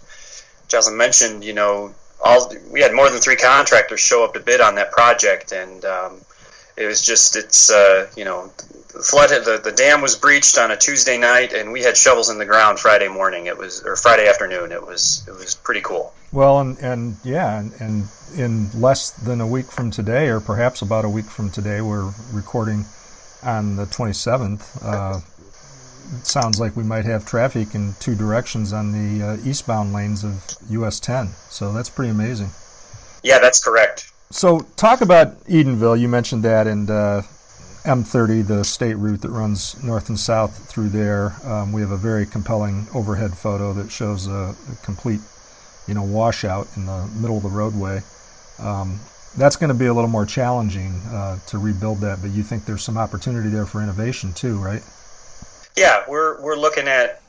Jocelyn 0.69 0.97
mentioned, 0.97 1.43
you 1.43 1.53
know, 1.53 1.93
all 2.23 2.51
we 2.71 2.81
had 2.81 2.93
more 2.93 3.09
than 3.09 3.19
three 3.19 3.35
contractors 3.35 3.99
show 3.99 4.23
up 4.23 4.33
to 4.33 4.39
bid 4.39 4.61
on 4.61 4.75
that 4.75 4.91
project, 4.91 5.51
and 5.51 5.83
um, 5.85 6.21
it 6.81 6.87
was 6.87 7.01
just 7.01 7.35
it's 7.35 7.71
uh, 7.71 8.09
you 8.15 8.25
know 8.25 8.51
the 8.93 9.01
flood 9.01 9.29
the, 9.29 9.61
the 9.63 9.71
dam 9.71 10.01
was 10.01 10.15
breached 10.15 10.57
on 10.57 10.71
a 10.71 10.77
Tuesday 10.77 11.17
night, 11.17 11.53
and 11.53 11.71
we 11.71 11.81
had 11.81 11.95
shovels 11.95 12.29
in 12.29 12.37
the 12.37 12.45
ground 12.45 12.79
Friday 12.79 13.07
morning. 13.07 13.45
It 13.45 13.57
was 13.57 13.81
or 13.83 13.95
Friday 13.95 14.27
afternoon. 14.27 14.71
It 14.71 14.85
was 14.85 15.23
it 15.27 15.31
was 15.31 15.55
pretty 15.55 15.81
cool. 15.81 16.13
Well, 16.31 16.59
and, 16.61 16.77
and 16.79 17.17
yeah, 17.23 17.59
and, 17.59 17.73
and 17.79 18.07
in 18.37 18.81
less 18.81 19.11
than 19.11 19.41
a 19.41 19.47
week 19.47 19.65
from 19.65 19.91
today, 19.91 20.29
or 20.29 20.39
perhaps 20.39 20.81
about 20.81 21.03
a 21.03 21.09
week 21.09 21.25
from 21.25 21.49
today, 21.49 21.81
we're 21.81 22.11
recording 22.31 22.85
on 23.43 23.75
the 23.75 23.85
27th. 23.85 24.79
Uh, 24.81 25.19
it 26.17 26.25
sounds 26.25 26.59
like 26.59 26.75
we 26.75 26.83
might 26.83 27.05
have 27.05 27.25
traffic 27.25 27.75
in 27.75 27.93
two 27.99 28.15
directions 28.15 28.71
on 28.71 28.91
the 28.91 29.25
uh, 29.25 29.37
eastbound 29.43 29.93
lanes 29.93 30.23
of 30.23 30.55
US 30.69 30.99
10. 30.99 31.29
So 31.49 31.73
that's 31.73 31.89
pretty 31.89 32.11
amazing. 32.11 32.49
Yeah, 33.23 33.39
that's 33.39 33.63
correct. 33.63 34.10
So 34.31 34.61
talk 34.77 35.01
about 35.01 35.43
Edenville. 35.45 35.99
You 35.99 36.07
mentioned 36.07 36.43
that, 36.43 36.65
and 36.65 36.89
uh, 36.89 37.21
M30, 37.83 38.47
the 38.47 38.63
state 38.63 38.95
route 38.95 39.21
that 39.21 39.29
runs 39.29 39.81
north 39.83 40.07
and 40.07 40.19
south 40.19 40.69
through 40.69 40.89
there. 40.89 41.35
Um, 41.43 41.73
we 41.73 41.81
have 41.81 41.91
a 41.91 41.97
very 41.97 42.25
compelling 42.25 42.87
overhead 42.93 43.37
photo 43.37 43.73
that 43.73 43.91
shows 43.91 44.27
a, 44.27 44.55
a, 44.71 44.75
complete, 44.83 45.19
you 45.87 45.93
know, 45.93 46.03
washout 46.03 46.67
in 46.77 46.85
the 46.85 47.09
middle 47.19 47.37
of 47.37 47.43
the 47.43 47.49
roadway. 47.49 48.01
Um, 48.59 48.99
that's 49.37 49.55
going 49.55 49.69
to 49.69 49.73
be 49.73 49.87
a 49.87 49.93
little 49.93 50.09
more 50.09 50.25
challenging 50.25 50.93
uh, 51.09 51.39
to 51.47 51.57
rebuild 51.57 51.99
that, 51.99 52.21
but 52.21 52.31
you 52.31 52.43
think 52.43 52.65
there's 52.65 52.83
some 52.83 52.97
opportunity 52.97 53.49
there 53.49 53.65
for 53.65 53.81
innovation 53.81 54.31
too, 54.33 54.57
right? 54.57 54.83
Yeah, 55.75 56.03
we're 56.07 56.41
we're 56.41 56.57
looking 56.57 56.87
at 56.87 57.21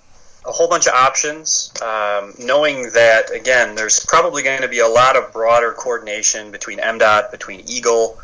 a 0.44 0.50
whole 0.50 0.68
bunch 0.68 0.86
of 0.86 0.94
options, 0.94 1.72
um, 1.82 2.34
knowing 2.38 2.90
that 2.94 3.30
again, 3.34 3.74
there's 3.74 4.04
probably 4.06 4.42
going 4.42 4.62
to 4.62 4.68
be 4.68 4.80
a 4.80 4.88
lot 4.88 5.16
of 5.16 5.32
broader 5.32 5.72
coordination 5.72 6.50
between 6.50 6.78
MDOT, 6.78 7.30
between 7.30 7.60
EGLE, 7.60 8.18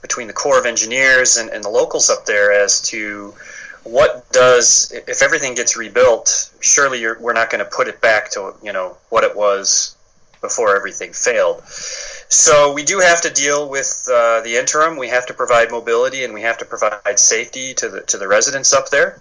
between 0.00 0.26
the 0.26 0.32
Corps 0.32 0.58
of 0.58 0.66
Engineers, 0.66 1.36
and, 1.36 1.50
and 1.50 1.64
the 1.64 1.68
locals 1.68 2.10
up 2.10 2.26
there 2.26 2.52
as 2.52 2.80
to 2.82 3.34
what 3.82 4.30
does 4.32 4.92
if 5.08 5.22
everything 5.22 5.54
gets 5.54 5.76
rebuilt. 5.76 6.50
Surely 6.60 7.04
we're 7.20 7.32
not 7.32 7.50
going 7.50 7.64
to 7.64 7.70
put 7.70 7.88
it 7.88 8.00
back 8.00 8.30
to 8.30 8.54
you 8.62 8.72
know 8.72 8.96
what 9.08 9.24
it 9.24 9.36
was 9.36 9.96
before 10.40 10.76
everything 10.76 11.12
failed. 11.12 11.62
So 12.28 12.72
we 12.72 12.84
do 12.84 13.00
have 13.00 13.22
to 13.22 13.30
deal 13.30 13.68
with 13.68 14.08
uh, 14.10 14.40
the 14.42 14.56
interim. 14.56 14.96
We 14.96 15.08
have 15.08 15.26
to 15.26 15.34
provide 15.34 15.70
mobility 15.70 16.24
and 16.24 16.34
we 16.34 16.42
have 16.42 16.58
to 16.58 16.64
provide 16.64 17.18
safety 17.18 17.74
to 17.74 17.88
the 17.88 18.00
to 18.02 18.18
the 18.18 18.28
residents 18.28 18.72
up 18.72 18.90
there. 18.90 19.20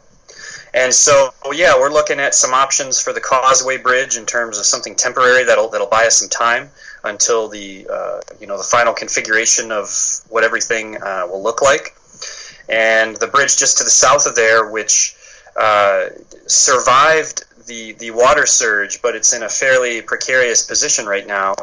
And 0.73 0.91
so, 0.93 1.33
yeah, 1.51 1.75
we're 1.77 1.91
looking 1.91 2.19
at 2.19 2.33
some 2.33 2.53
options 2.53 2.99
for 2.99 3.13
the 3.13 3.21
Causeway 3.21 3.77
Bridge 3.77 4.17
in 4.17 4.25
terms 4.25 4.57
of 4.57 4.65
something 4.65 4.95
temporary 4.95 5.43
that'll 5.43 5.69
that'll 5.69 5.87
buy 5.87 6.05
us 6.05 6.17
some 6.17 6.29
time 6.29 6.71
until 7.03 7.47
the 7.47 7.85
uh, 7.91 8.21
you 8.39 8.47
know 8.47 8.57
the 8.57 8.63
final 8.63 8.93
configuration 8.93 9.71
of 9.71 9.87
what 10.29 10.43
everything 10.43 10.97
uh, 11.03 11.27
will 11.29 11.43
look 11.43 11.61
like. 11.61 11.95
And 12.69 13.15
the 13.17 13.27
bridge 13.27 13.57
just 13.57 13.77
to 13.79 13.83
the 13.83 13.89
south 13.91 14.25
of 14.25 14.35
there, 14.35 14.71
which 14.71 15.15
uh, 15.55 16.05
survived 16.47 17.43
the 17.67 17.91
the 17.93 18.09
water 18.09 18.47
surge, 18.47 18.99
but 19.03 19.15
it's 19.15 19.33
in 19.33 19.43
a 19.43 19.49
fairly 19.49 20.01
precarious 20.01 20.65
position 20.65 21.05
right 21.05 21.27
now. 21.27 21.53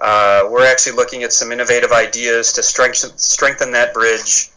Uh, 0.00 0.46
we're 0.48 0.64
actually 0.64 0.94
looking 0.94 1.24
at 1.24 1.32
some 1.32 1.50
innovative 1.50 1.90
ideas 1.90 2.52
to 2.52 2.62
strengthen 2.62 3.10
strengthen 3.18 3.72
that 3.72 3.92
bridge 3.92 4.50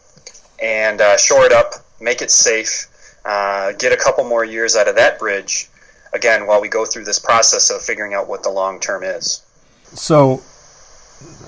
and 0.62 1.02
uh, 1.02 1.18
shore 1.18 1.46
it 1.46 1.52
up, 1.52 1.74
make 2.00 2.22
it 2.22 2.30
safe 2.30 2.88
uh, 3.26 3.74
get 3.74 3.92
a 3.92 3.98
couple 3.98 4.24
more 4.24 4.44
years 4.44 4.76
out 4.76 4.88
of 4.88 4.96
that 4.96 5.20
bridge, 5.20 5.70
again, 6.14 6.48
while 6.48 6.62
we 6.62 6.68
go 6.68 6.86
through 6.86 7.06
this 7.06 7.20
process 7.20 7.70
of 7.70 7.82
figuring 7.82 8.14
out 8.14 8.28
what 8.28 8.44
the 8.44 8.50
long 8.50 8.80
term 8.80 9.04
is. 9.04 9.44
So, 9.94 10.42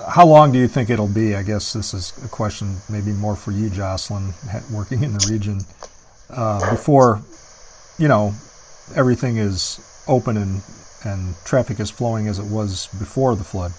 how 0.07 0.25
long 0.25 0.51
do 0.51 0.59
you 0.59 0.67
think 0.67 0.89
it'll 0.89 1.07
be? 1.07 1.35
I 1.35 1.43
guess 1.43 1.73
this 1.73 1.93
is 1.93 2.13
a 2.23 2.27
question 2.27 2.77
maybe 2.89 3.11
more 3.11 3.35
for 3.35 3.51
you, 3.51 3.69
Jocelyn, 3.69 4.33
working 4.71 5.03
in 5.03 5.13
the 5.13 5.27
region, 5.31 5.61
uh, 6.29 6.69
before, 6.69 7.21
you 7.97 8.07
know, 8.07 8.33
everything 8.95 9.37
is 9.37 9.79
open 10.07 10.37
and, 10.37 10.61
and 11.05 11.35
traffic 11.45 11.79
is 11.79 11.89
flowing 11.89 12.27
as 12.27 12.39
it 12.39 12.45
was 12.45 12.87
before 12.99 13.35
the 13.35 13.43
flood? 13.43 13.71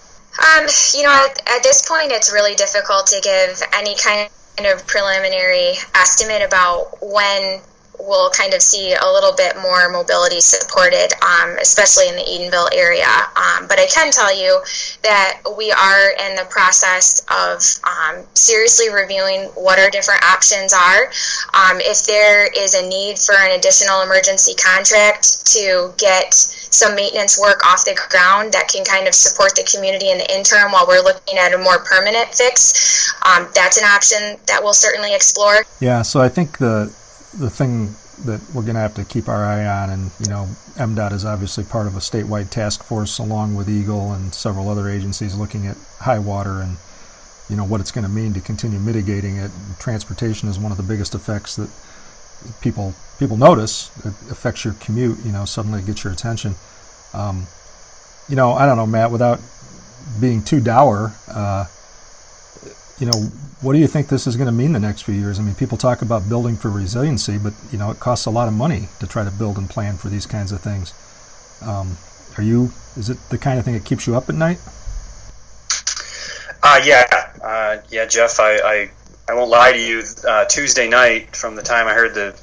Um, 0.42 0.66
you 0.94 1.04
know, 1.04 1.12
at, 1.12 1.40
at 1.48 1.62
this 1.62 1.86
point, 1.88 2.10
it's 2.10 2.32
really 2.32 2.54
difficult 2.54 3.06
to 3.08 3.20
give 3.22 3.62
any 3.72 3.94
kind 3.96 4.28
of 4.60 4.86
preliminary 4.86 5.74
estimate 5.94 6.42
about 6.42 6.98
when 7.00 7.60
we'll 7.98 8.30
kind 8.30 8.54
of 8.54 8.62
see 8.62 8.94
a 8.94 9.10
little 9.12 9.32
bit 9.34 9.56
more 9.62 9.88
mobility 9.90 10.40
supported, 10.40 11.08
um, 11.22 11.56
especially 11.60 12.08
in 12.08 12.16
the 12.16 12.22
Edenville 12.22 12.68
area. 12.74 13.06
Um, 13.36 13.66
but 13.68 13.78
I 13.78 13.86
can 13.86 14.10
tell 14.10 14.34
you 14.34 14.60
that 15.02 15.40
we 15.56 15.70
are 15.70 16.10
in 16.28 16.36
the 16.36 16.46
process 16.50 17.24
of 17.30 17.62
um, 17.84 18.26
seriously 18.34 18.92
reviewing 18.92 19.48
what 19.54 19.78
our 19.78 19.90
different 19.90 20.24
options 20.24 20.72
are. 20.72 21.06
Um, 21.54 21.80
if 21.80 22.04
there 22.06 22.46
is 22.52 22.74
a 22.74 22.86
need 22.88 23.18
for 23.18 23.34
an 23.34 23.58
additional 23.58 24.02
emergency 24.02 24.54
contract 24.54 25.46
to 25.54 25.92
get 25.96 26.34
some 26.34 26.94
maintenance 26.96 27.38
work 27.38 27.64
off 27.64 27.84
the 27.84 27.94
ground 28.10 28.52
that 28.52 28.68
can 28.68 28.84
kind 28.84 29.06
of 29.06 29.14
support 29.14 29.54
the 29.54 29.62
community 29.62 30.10
in 30.10 30.18
the 30.18 30.34
interim 30.34 30.72
while 30.72 30.86
we're 30.86 31.02
looking 31.02 31.38
at 31.38 31.54
a 31.54 31.58
more 31.58 31.78
permanent 31.78 32.34
fix. 32.34 33.14
Um, 33.22 33.48
that's 33.54 33.78
an 33.78 33.84
option 33.84 34.38
that 34.46 34.60
we'll 34.62 34.74
certainly 34.74 35.14
explore. 35.14 35.64
Yeah, 35.80 36.02
so 36.02 36.20
I 36.20 36.28
think 36.28 36.58
the 36.58 36.92
the 37.38 37.50
thing 37.50 37.94
that 38.24 38.40
we're 38.54 38.62
going 38.62 38.74
to 38.74 38.80
have 38.80 38.94
to 38.94 39.04
keep 39.04 39.28
our 39.28 39.44
eye 39.44 39.66
on, 39.66 39.90
and 39.90 40.10
you 40.20 40.28
know, 40.28 40.48
MDOT 40.76 41.12
is 41.12 41.24
obviously 41.24 41.64
part 41.64 41.86
of 41.86 41.96
a 41.96 42.00
statewide 42.00 42.50
task 42.50 42.82
force 42.82 43.18
along 43.18 43.54
with 43.54 43.68
EGLE 43.68 44.12
and 44.12 44.32
several 44.34 44.68
other 44.68 44.88
agencies 44.88 45.34
looking 45.34 45.66
at 45.66 45.76
high 46.00 46.18
water 46.18 46.60
and 46.60 46.76
you 47.50 47.56
know 47.56 47.64
what 47.64 47.80
it's 47.80 47.90
going 47.90 48.06
to 48.06 48.10
mean 48.10 48.32
to 48.34 48.40
continue 48.40 48.78
mitigating 48.78 49.36
it. 49.36 49.50
Transportation 49.78 50.48
is 50.48 50.58
one 50.58 50.72
of 50.72 50.78
the 50.78 50.82
biggest 50.82 51.14
effects 51.14 51.56
that 51.56 51.68
people 52.60 52.94
people 53.18 53.36
notice. 53.36 53.90
It 53.98 54.14
affects 54.30 54.64
your 54.64 54.74
commute. 54.74 55.18
You 55.24 55.32
know, 55.32 55.44
suddenly 55.44 55.80
it 55.80 55.86
gets 55.86 56.04
your 56.04 56.12
attention. 56.12 56.54
Um, 57.12 57.46
you 58.28 58.36
know, 58.36 58.52
I 58.52 58.66
don't 58.66 58.76
know, 58.76 58.86
Matt. 58.86 59.10
Without 59.10 59.40
being 60.20 60.42
too 60.42 60.60
dour, 60.60 61.14
uh, 61.28 61.66
you 62.98 63.06
know, 63.06 63.18
what 63.60 63.72
do 63.72 63.78
you 63.78 63.86
think 63.86 64.08
this 64.08 64.26
is 64.26 64.36
going 64.36 64.46
to 64.46 64.52
mean 64.52 64.72
the 64.72 64.80
next 64.80 65.02
few 65.02 65.14
years? 65.14 65.40
I 65.40 65.42
mean, 65.42 65.54
people 65.54 65.76
talk 65.76 66.02
about 66.02 66.28
building 66.28 66.56
for 66.56 66.70
resiliency, 66.70 67.38
but 67.38 67.52
you 67.72 67.78
know, 67.78 67.90
it 67.90 67.98
costs 67.98 68.26
a 68.26 68.30
lot 68.30 68.46
of 68.46 68.54
money 68.54 68.88
to 69.00 69.06
try 69.06 69.24
to 69.24 69.30
build 69.30 69.58
and 69.58 69.68
plan 69.68 69.96
for 69.96 70.08
these 70.08 70.26
kinds 70.26 70.52
of 70.52 70.60
things. 70.60 70.92
Um, 71.64 71.96
are 72.36 72.42
you? 72.42 72.70
Is 72.96 73.10
it 73.10 73.18
the 73.30 73.38
kind 73.38 73.58
of 73.58 73.64
thing 73.64 73.74
that 73.74 73.84
keeps 73.84 74.06
you 74.06 74.16
up 74.16 74.28
at 74.28 74.34
night? 74.34 74.58
Uh, 76.62 76.80
yeah, 76.84 77.04
uh, 77.42 77.78
yeah, 77.90 78.06
Jeff. 78.06 78.38
I, 78.38 78.56
I, 78.56 78.90
I 79.28 79.34
won't 79.34 79.50
lie 79.50 79.72
to 79.72 79.78
you. 79.80 80.02
Uh, 80.26 80.44
Tuesday 80.44 80.88
night, 80.88 81.34
from 81.34 81.56
the 81.56 81.62
time 81.62 81.86
I 81.88 81.94
heard 81.94 82.14
the 82.14 82.38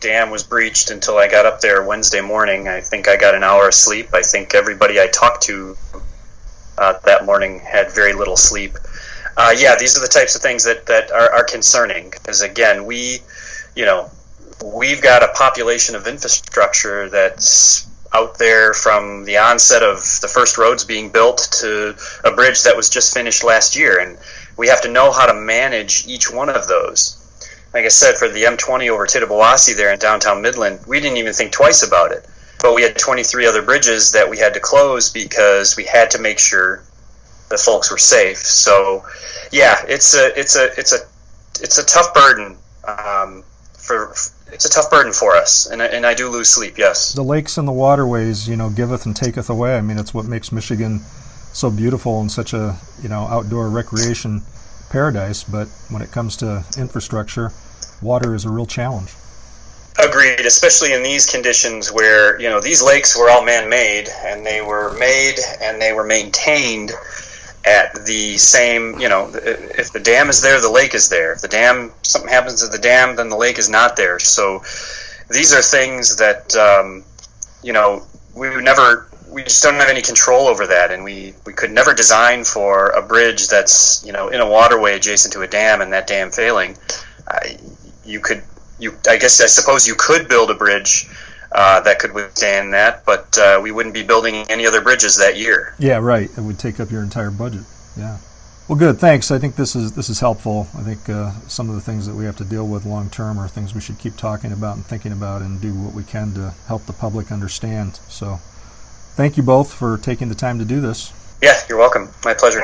dam 0.00 0.30
was 0.30 0.44
breached 0.44 0.90
until 0.90 1.18
I 1.18 1.28
got 1.28 1.46
up 1.46 1.60
there 1.60 1.82
Wednesday 1.84 2.20
morning, 2.20 2.68
I 2.68 2.80
think 2.80 3.08
I 3.08 3.16
got 3.16 3.34
an 3.34 3.42
hour 3.42 3.68
of 3.68 3.74
sleep. 3.74 4.14
I 4.14 4.22
think 4.22 4.54
everybody 4.54 5.00
I 5.00 5.08
talked 5.08 5.42
to 5.44 5.76
uh, 6.78 6.94
that 7.04 7.24
morning 7.24 7.60
had 7.60 7.90
very 7.92 8.12
little 8.12 8.36
sleep 8.36 8.72
uh, 9.36 9.54
yeah, 9.56 9.76
these 9.78 9.96
are 9.96 10.00
the 10.00 10.08
types 10.08 10.34
of 10.34 10.42
things 10.42 10.64
that, 10.64 10.86
that 10.86 11.10
are, 11.10 11.32
are 11.32 11.44
concerning 11.44 12.10
because, 12.10 12.42
again, 12.42 12.86
we, 12.86 13.18
you 13.74 13.84
know, 13.84 14.10
we've 14.64 15.02
got 15.02 15.22
a 15.22 15.28
population 15.28 15.94
of 15.94 16.06
infrastructure 16.06 17.08
that's 17.08 17.86
out 18.14 18.38
there 18.38 18.72
from 18.72 19.24
the 19.24 19.36
onset 19.36 19.82
of 19.82 19.98
the 20.22 20.30
first 20.32 20.56
roads 20.56 20.84
being 20.84 21.10
built 21.10 21.48
to 21.52 21.94
a 22.24 22.32
bridge 22.32 22.62
that 22.62 22.74
was 22.76 22.88
just 22.88 23.12
finished 23.12 23.44
last 23.44 23.76
year. 23.76 24.00
And 24.00 24.18
we 24.56 24.68
have 24.68 24.80
to 24.82 24.90
know 24.90 25.12
how 25.12 25.26
to 25.26 25.34
manage 25.34 26.06
each 26.06 26.32
one 26.32 26.48
of 26.48 26.66
those. 26.66 27.22
Like 27.74 27.84
I 27.84 27.88
said, 27.88 28.16
for 28.16 28.28
the 28.28 28.44
M20 28.44 28.88
over 28.88 29.06
Tittabawassee 29.06 29.76
there 29.76 29.92
in 29.92 29.98
downtown 29.98 30.40
Midland, 30.40 30.80
we 30.86 30.98
didn't 30.98 31.18
even 31.18 31.34
think 31.34 31.52
twice 31.52 31.82
about 31.82 32.12
it. 32.12 32.26
But 32.62 32.74
we 32.74 32.82
had 32.82 32.96
23 32.96 33.44
other 33.44 33.60
bridges 33.60 34.12
that 34.12 34.30
we 34.30 34.38
had 34.38 34.54
to 34.54 34.60
close 34.60 35.10
because 35.10 35.76
we 35.76 35.84
had 35.84 36.10
to 36.12 36.18
make 36.18 36.38
sure 36.38 36.82
the 37.48 37.58
folks 37.58 37.90
were 37.90 37.98
safe. 37.98 38.38
So, 38.38 39.04
yeah, 39.52 39.76
it's 39.88 40.14
a 40.14 40.38
it's 40.38 40.56
a 40.56 40.66
it's 40.78 40.92
a 40.92 40.98
it's 41.60 41.78
a 41.78 41.84
tough 41.84 42.12
burden 42.14 42.56
um, 42.86 43.44
for 43.72 44.12
it's 44.52 44.64
a 44.64 44.70
tough 44.70 44.90
burden 44.90 45.12
for 45.12 45.34
us, 45.36 45.66
and 45.66 45.82
and 45.82 46.06
I 46.06 46.14
do 46.14 46.28
lose 46.28 46.48
sleep. 46.48 46.78
Yes, 46.78 47.12
the 47.12 47.22
lakes 47.22 47.58
and 47.58 47.66
the 47.66 47.72
waterways, 47.72 48.48
you 48.48 48.56
know, 48.56 48.70
giveth 48.70 49.06
and 49.06 49.14
taketh 49.14 49.50
away. 49.50 49.76
I 49.76 49.80
mean, 49.80 49.98
it's 49.98 50.14
what 50.14 50.26
makes 50.26 50.52
Michigan 50.52 51.00
so 51.52 51.70
beautiful 51.70 52.20
and 52.20 52.30
such 52.30 52.52
a 52.52 52.76
you 53.02 53.08
know 53.08 53.26
outdoor 53.26 53.68
recreation 53.68 54.42
paradise. 54.90 55.42
But 55.44 55.68
when 55.90 56.02
it 56.02 56.10
comes 56.12 56.36
to 56.38 56.64
infrastructure, 56.78 57.50
water 58.02 58.34
is 58.34 58.44
a 58.44 58.50
real 58.50 58.66
challenge. 58.66 59.14
Agreed, 59.98 60.40
especially 60.40 60.92
in 60.92 61.02
these 61.02 61.24
conditions 61.26 61.90
where 61.90 62.38
you 62.40 62.48
know 62.48 62.60
these 62.60 62.82
lakes 62.82 63.18
were 63.18 63.30
all 63.30 63.44
man-made 63.44 64.08
and 64.24 64.44
they 64.44 64.60
were 64.60 64.96
made 64.98 65.36
and 65.60 65.80
they 65.80 65.92
were 65.92 66.04
maintained 66.04 66.92
at 67.66 68.06
the 68.06 68.36
same, 68.38 68.98
you 69.00 69.08
know, 69.08 69.30
if 69.34 69.92
the 69.92 69.98
dam 70.00 70.28
is 70.28 70.40
there, 70.40 70.60
the 70.60 70.70
lake 70.70 70.94
is 70.94 71.08
there. 71.08 71.32
If 71.32 71.42
the 71.42 71.48
dam, 71.48 71.92
something 72.02 72.30
happens 72.30 72.62
to 72.62 72.68
the 72.68 72.78
dam, 72.78 73.16
then 73.16 73.28
the 73.28 73.36
lake 73.36 73.58
is 73.58 73.68
not 73.68 73.96
there. 73.96 74.20
So 74.20 74.60
these 75.30 75.52
are 75.52 75.60
things 75.60 76.16
that, 76.16 76.54
um, 76.54 77.04
you 77.62 77.72
know, 77.72 78.06
we 78.36 78.48
would 78.50 78.62
never, 78.62 79.08
we 79.28 79.42
just 79.42 79.64
don't 79.64 79.74
have 79.74 79.88
any 79.88 80.02
control 80.02 80.46
over 80.46 80.66
that. 80.68 80.92
And 80.92 81.02
we, 81.02 81.34
we 81.44 81.52
could 81.52 81.72
never 81.72 81.92
design 81.92 82.44
for 82.44 82.90
a 82.90 83.02
bridge 83.02 83.48
that's, 83.48 84.04
you 84.06 84.12
know, 84.12 84.28
in 84.28 84.40
a 84.40 84.48
waterway 84.48 84.94
adjacent 84.94 85.32
to 85.34 85.42
a 85.42 85.48
dam 85.48 85.80
and 85.80 85.92
that 85.92 86.06
dam 86.06 86.30
failing. 86.30 86.76
Uh, 87.26 87.40
you 88.04 88.20
could, 88.20 88.44
you, 88.78 88.92
I 89.08 89.16
guess, 89.16 89.40
I 89.40 89.46
suppose 89.46 89.88
you 89.88 89.96
could 89.98 90.28
build 90.28 90.50
a 90.50 90.54
bridge 90.54 91.08
uh, 91.56 91.80
that 91.80 91.98
could 91.98 92.12
withstand 92.12 92.74
that, 92.74 93.04
but 93.06 93.36
uh, 93.38 93.58
we 93.62 93.70
wouldn't 93.70 93.94
be 93.94 94.02
building 94.02 94.44
any 94.50 94.66
other 94.66 94.82
bridges 94.82 95.16
that 95.16 95.38
year. 95.38 95.74
Yeah, 95.78 95.96
right. 95.96 96.30
It 96.30 96.40
would 96.42 96.58
take 96.58 96.78
up 96.78 96.90
your 96.90 97.02
entire 97.02 97.30
budget. 97.30 97.64
Yeah. 97.96 98.18
Well, 98.68 98.78
good. 98.78 98.98
Thanks. 98.98 99.30
I 99.30 99.38
think 99.38 99.56
this 99.56 99.74
is 99.74 99.92
this 99.92 100.10
is 100.10 100.20
helpful. 100.20 100.68
I 100.76 100.82
think 100.82 101.08
uh, 101.08 101.32
some 101.48 101.70
of 101.70 101.74
the 101.74 101.80
things 101.80 102.06
that 102.06 102.14
we 102.14 102.26
have 102.26 102.36
to 102.36 102.44
deal 102.44 102.68
with 102.68 102.84
long 102.84 103.08
term 103.08 103.38
are 103.38 103.48
things 103.48 103.74
we 103.74 103.80
should 103.80 103.98
keep 103.98 104.16
talking 104.16 104.52
about 104.52 104.76
and 104.76 104.84
thinking 104.84 105.12
about, 105.12 105.40
and 105.40 105.60
do 105.60 105.72
what 105.72 105.94
we 105.94 106.02
can 106.02 106.34
to 106.34 106.52
help 106.66 106.84
the 106.84 106.92
public 106.92 107.32
understand. 107.32 108.00
So, 108.08 108.36
thank 109.14 109.36
you 109.36 109.42
both 109.42 109.72
for 109.72 109.96
taking 109.96 110.28
the 110.28 110.34
time 110.34 110.58
to 110.58 110.64
do 110.64 110.80
this. 110.80 111.12
Yeah, 111.42 111.54
you're 111.68 111.78
welcome. 111.78 112.10
My 112.24 112.34
pleasure. 112.34 112.60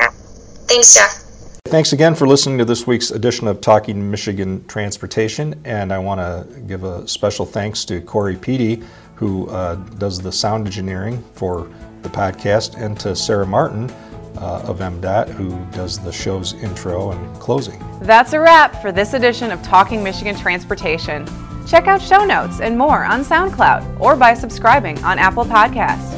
Thanks, 0.67 0.93
Jeff. 0.93 1.22
Thanks 1.67 1.93
again 1.93 2.13
for 2.13 2.27
listening 2.27 2.57
to 2.57 2.65
this 2.65 2.85
week's 2.85 3.09
edition 3.11 3.47
of 3.47 3.61
Talking 3.61 4.11
Michigan 4.11 4.65
Transportation. 4.67 5.59
And 5.63 5.93
I 5.93 5.97
want 5.97 6.19
to 6.19 6.59
give 6.67 6.83
a 6.83 7.07
special 7.07 7.45
thanks 7.45 7.85
to 7.85 8.01
Corey 8.01 8.35
Peedy, 8.35 8.85
who 9.15 9.47
uh, 9.47 9.75
does 9.75 10.19
the 10.19 10.31
sound 10.31 10.67
engineering 10.67 11.23
for 11.33 11.71
the 12.01 12.09
podcast, 12.09 12.75
and 12.79 12.99
to 12.99 13.15
Sarah 13.15 13.47
Martin 13.47 13.89
uh, 14.37 14.65
of 14.65 14.79
MDOT, 14.79 15.29
who 15.29 15.57
does 15.71 15.97
the 15.99 16.11
show's 16.11 16.53
intro 16.61 17.11
and 17.11 17.35
closing. 17.39 17.81
That's 18.01 18.33
a 18.33 18.41
wrap 18.41 18.81
for 18.81 18.91
this 18.91 19.13
edition 19.13 19.49
of 19.49 19.63
Talking 19.63 20.03
Michigan 20.03 20.35
Transportation. 20.35 21.25
Check 21.65 21.87
out 21.87 22.01
show 22.01 22.25
notes 22.25 22.59
and 22.59 22.77
more 22.77 23.05
on 23.05 23.23
SoundCloud 23.23 24.01
or 24.01 24.17
by 24.17 24.33
subscribing 24.33 25.01
on 25.03 25.17
Apple 25.17 25.45
Podcasts. 25.45 26.12